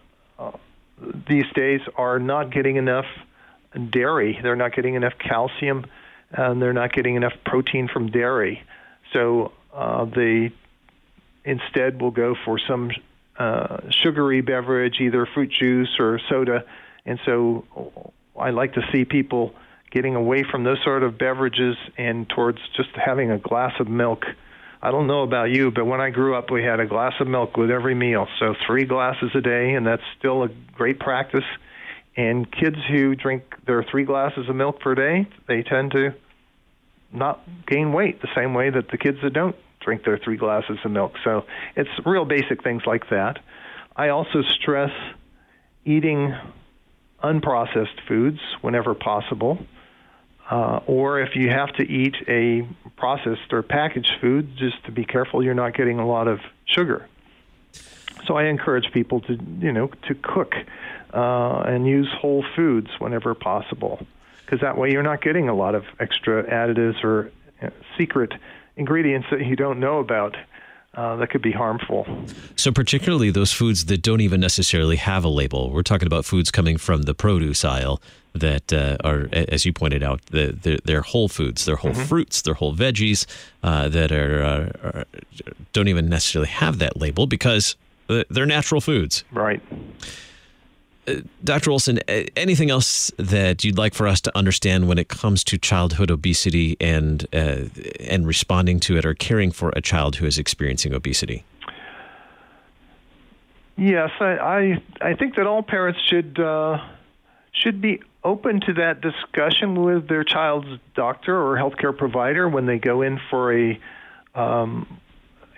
these 1.29 1.45
days 1.53 1.81
are 1.95 2.19
not 2.19 2.51
getting 2.51 2.75
enough 2.77 3.05
dairy. 3.91 4.39
They're 4.41 4.55
not 4.55 4.73
getting 4.73 4.95
enough 4.95 5.13
calcium, 5.19 5.85
and 6.31 6.61
they're 6.61 6.73
not 6.73 6.93
getting 6.93 7.15
enough 7.15 7.33
protein 7.45 7.87
from 7.87 8.09
dairy. 8.09 8.63
So 9.13 9.51
uh, 9.73 10.05
they 10.05 10.51
instead 11.45 12.01
will 12.01 12.11
go 12.11 12.35
for 12.45 12.59
some 12.59 12.91
uh, 13.37 13.77
sugary 13.91 14.41
beverage, 14.41 14.95
either 14.99 15.27
fruit 15.33 15.51
juice 15.51 15.95
or 15.99 16.19
soda. 16.29 16.65
And 17.05 17.19
so 17.25 18.11
I 18.37 18.49
like 18.49 18.73
to 18.73 18.81
see 18.91 19.05
people 19.05 19.53
getting 19.91 20.15
away 20.15 20.43
from 20.43 20.63
those 20.63 20.79
sort 20.83 21.03
of 21.03 21.17
beverages 21.17 21.77
and 21.97 22.27
towards 22.29 22.59
just 22.75 22.89
having 22.93 23.31
a 23.31 23.37
glass 23.37 23.73
of 23.79 23.87
milk. 23.87 24.25
I 24.81 24.91
don't 24.91 25.07
know 25.07 25.23
about 25.23 25.49
you, 25.49 25.71
but 25.71 25.85
when 25.85 26.01
I 26.01 26.11
grew 26.11 26.35
up, 26.35 26.51
we 26.51 26.63
had 26.63 26.79
a 26.79 26.85
glass 26.85 27.13
of 27.19 27.27
milk 27.27 27.57
with 27.57 27.71
every 27.71 27.95
meal. 27.95 28.27
So 28.39 28.53
three 28.65 28.85
glasses 28.85 29.31
a 29.35 29.41
day, 29.41 29.73
and 29.73 29.85
that's 29.85 30.03
still 30.19 30.43
a 30.43 30.49
great 30.75 30.99
practice. 30.99 31.45
And 32.15 32.51
kids 32.51 32.77
who 32.89 33.15
drink 33.15 33.43
their 33.65 33.83
three 33.83 34.03
glasses 34.03 34.47
of 34.49 34.55
milk 34.55 34.79
per 34.79 34.95
day, 34.95 35.27
they 35.47 35.63
tend 35.63 35.91
to 35.91 36.13
not 37.11 37.41
gain 37.65 37.93
weight 37.93 38.21
the 38.21 38.29
same 38.35 38.53
way 38.53 38.69
that 38.69 38.89
the 38.89 38.97
kids 38.97 39.17
that 39.23 39.33
don't 39.33 39.55
drink 39.79 40.03
their 40.03 40.17
three 40.17 40.37
glasses 40.37 40.77
of 40.83 40.91
milk. 40.91 41.13
So 41.23 41.45
it's 41.75 41.89
real 42.05 42.25
basic 42.25 42.63
things 42.63 42.83
like 42.85 43.09
that. 43.09 43.39
I 43.95 44.09
also 44.09 44.41
stress 44.41 44.91
eating 45.85 46.35
unprocessed 47.23 48.05
foods 48.07 48.39
whenever 48.61 48.93
possible. 48.93 49.57
Uh, 50.49 50.79
or 50.87 51.19
if 51.19 51.35
you 51.35 51.49
have 51.49 51.73
to 51.73 51.83
eat 51.83 52.15
a 52.27 52.65
processed 52.95 53.51
or 53.51 53.61
packaged 53.61 54.13
food, 54.21 54.55
just 54.55 54.81
to 54.85 54.91
be 54.91 55.03
careful 55.03 55.43
you're 55.43 55.53
not 55.53 55.75
getting 55.75 55.99
a 55.99 56.07
lot 56.07 56.27
of 56.27 56.39
sugar. 56.65 57.05
So 58.25 58.35
I 58.35 58.45
encourage 58.45 58.91
people 58.93 59.19
to, 59.21 59.37
you 59.59 59.71
know, 59.71 59.87
to 60.07 60.15
cook 60.15 60.55
uh, 61.13 61.63
and 61.65 61.85
use 61.85 62.09
whole 62.19 62.45
foods 62.55 62.89
whenever 62.99 63.33
possible, 63.35 64.05
because 64.45 64.61
that 64.61 64.77
way 64.77 64.91
you're 64.91 65.03
not 65.03 65.21
getting 65.21 65.49
a 65.49 65.53
lot 65.53 65.75
of 65.75 65.83
extra 65.99 66.43
additives 66.43 67.03
or 67.03 67.31
uh, 67.61 67.69
secret 67.97 68.33
ingredients 68.75 69.27
that 69.31 69.45
you 69.45 69.55
don't 69.55 69.79
know 69.79 69.99
about 69.99 70.37
uh, 70.97 71.15
that 71.15 71.29
could 71.29 71.43
be 71.43 71.51
harmful. 71.51 72.07
So, 72.55 72.71
particularly 72.71 73.29
those 73.29 73.53
foods 73.53 73.85
that 73.85 74.01
don't 74.01 74.19
even 74.19 74.41
necessarily 74.41 74.95
have 74.95 75.23
a 75.23 75.29
label. 75.29 75.71
We're 75.71 75.83
talking 75.83 76.07
about 76.07 76.25
foods 76.25 76.49
coming 76.49 76.77
from 76.77 77.03
the 77.03 77.13
produce 77.13 77.63
aisle 77.63 78.01
that 78.33 78.73
uh, 78.73 78.97
are, 79.03 79.29
as 79.31 79.65
you 79.65 79.73
pointed 79.73 80.01
out, 80.01 80.25
the, 80.27 80.57
they're, 80.59 80.79
they're 80.83 81.01
whole 81.01 81.29
foods, 81.29 81.65
they're 81.65 81.75
whole 81.75 81.91
mm-hmm. 81.91 82.03
fruits, 82.03 82.41
they're 82.41 82.55
whole 82.55 82.75
veggies 82.75 83.25
uh, 83.63 83.87
that 83.89 84.11
are, 84.11 84.43
are, 84.43 84.71
are, 84.83 85.05
don't 85.71 85.87
even 85.87 86.09
necessarily 86.09 86.49
have 86.49 86.79
that 86.79 86.97
label 86.97 87.27
because 87.27 87.75
uh, 88.09 88.23
they're 88.29 88.45
natural 88.45 88.81
foods. 88.81 89.23
Right. 89.31 89.61
Dr. 91.43 91.71
Olson, 91.71 91.99
anything 92.35 92.69
else 92.69 93.11
that 93.17 93.63
you'd 93.63 93.77
like 93.77 93.93
for 93.93 94.07
us 94.07 94.19
to 94.21 94.37
understand 94.37 94.87
when 94.87 94.97
it 94.97 95.07
comes 95.07 95.43
to 95.45 95.57
childhood 95.57 96.11
obesity 96.11 96.75
and 96.81 97.25
uh, 97.33 97.63
and 98.01 98.27
responding 98.27 98.79
to 98.81 98.97
it 98.97 99.05
or 99.05 99.13
caring 99.13 99.51
for 99.51 99.71
a 99.75 99.81
child 99.81 100.17
who 100.17 100.25
is 100.25 100.37
experiencing 100.37 100.93
obesity? 100.93 101.45
Yes, 103.77 104.11
I 104.19 104.25
I, 104.25 104.83
I 105.01 105.13
think 105.13 105.35
that 105.35 105.47
all 105.47 105.63
parents 105.63 105.99
should 106.01 106.39
uh, 106.39 106.79
should 107.53 107.79
be 107.79 108.01
open 108.23 108.59
to 108.61 108.73
that 108.73 108.99
discussion 108.99 109.81
with 109.81 110.09
their 110.09 110.23
child's 110.23 110.67
doctor 110.93 111.39
or 111.39 111.55
healthcare 111.55 111.97
provider 111.97 112.49
when 112.49 112.65
they 112.65 112.79
go 112.79 113.01
in 113.01 113.19
for 113.29 113.53
a 113.57 113.79
um, 114.35 114.99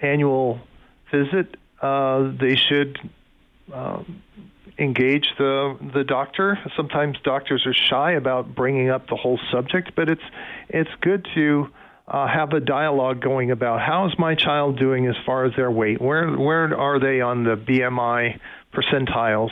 annual 0.02 0.60
visit. 1.12 1.58
Uh, 1.82 2.32
they 2.40 2.56
should. 2.56 3.00
Um, 3.74 4.22
engage 4.80 5.28
the 5.38 5.78
the 5.94 6.04
doctor. 6.04 6.58
Sometimes 6.76 7.18
doctors 7.24 7.65
are 7.65 7.74
shy 7.74 8.13
about 8.13 8.56
bringing 8.56 8.89
up 8.89 9.08
the 9.08 9.15
whole 9.15 9.39
subject, 9.52 9.92
but 9.96 10.10
it's 10.10 10.24
it's 10.70 10.89
good 11.02 11.28
to 11.36 11.68
uh, 12.08 12.28
have 12.28 12.54
a 12.54 12.60
dialogue 12.60 13.22
going 13.22 13.52
about 13.52 13.82
how 13.82 14.08
is 14.08 14.13
my 14.18 14.36
child 14.36 14.80
doing 14.80 15.08
as 15.08 15.15
far 15.26 15.46
as 15.46 15.56
their 15.56 15.70
weight? 15.70 16.02
Where 16.02 16.32
where 16.32 16.76
are 16.76 17.00
they 17.00 17.22
on 17.22 17.44
the 17.44 17.56
BMI 17.56 18.39
percentiles? 18.74 19.52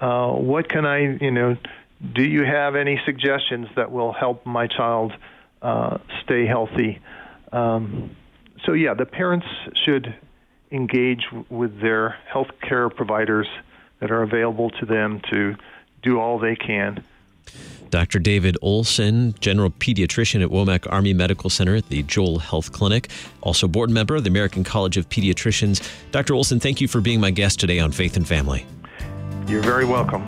Uh, 0.00 0.32
what 0.32 0.68
can 0.68 0.84
I 0.84 1.16
you 1.16 1.30
know? 1.30 1.56
Do 2.14 2.22
you 2.22 2.44
have 2.44 2.76
any 2.76 3.00
suggestions 3.06 3.68
that 3.76 3.90
will 3.90 4.12
help 4.12 4.44
my 4.44 4.66
child 4.66 5.12
uh, 5.62 5.98
stay 6.24 6.46
healthy? 6.46 7.00
Um, 7.52 8.14
so 8.66 8.72
yeah, 8.72 8.92
the 8.92 9.06
parents 9.06 9.46
should 9.84 10.14
engage 10.70 11.24
with 11.48 11.80
their 11.80 12.18
health 12.30 12.50
care 12.60 12.90
providers 12.90 13.46
that 14.00 14.10
are 14.10 14.22
available 14.22 14.70
to 14.70 14.86
them 14.86 15.20
to 15.30 15.56
do 16.02 16.18
all 16.20 16.38
they 16.38 16.56
can. 16.56 17.02
Dr. 17.90 18.18
David 18.18 18.58
Olson, 18.62 19.34
general 19.40 19.70
pediatrician 19.70 20.42
at 20.42 20.50
Womack 20.50 20.90
Army 20.92 21.14
Medical 21.14 21.48
Center 21.48 21.76
at 21.76 21.88
the 21.88 22.02
Joel 22.02 22.40
Health 22.40 22.72
Clinic, 22.72 23.08
also 23.42 23.68
board 23.68 23.90
member 23.90 24.16
of 24.16 24.24
the 24.24 24.30
American 24.30 24.64
College 24.64 24.96
of 24.96 25.08
Pediatricians. 25.08 25.88
Dr. 26.10 26.34
Olson, 26.34 26.58
thank 26.58 26.80
you 26.80 26.88
for 26.88 27.00
being 27.00 27.20
my 27.20 27.30
guest 27.30 27.60
today 27.60 27.78
on 27.78 27.92
Faith 27.92 28.16
and 28.16 28.26
Family. 28.26 28.66
You're 29.46 29.62
very 29.62 29.84
welcome. 29.84 30.26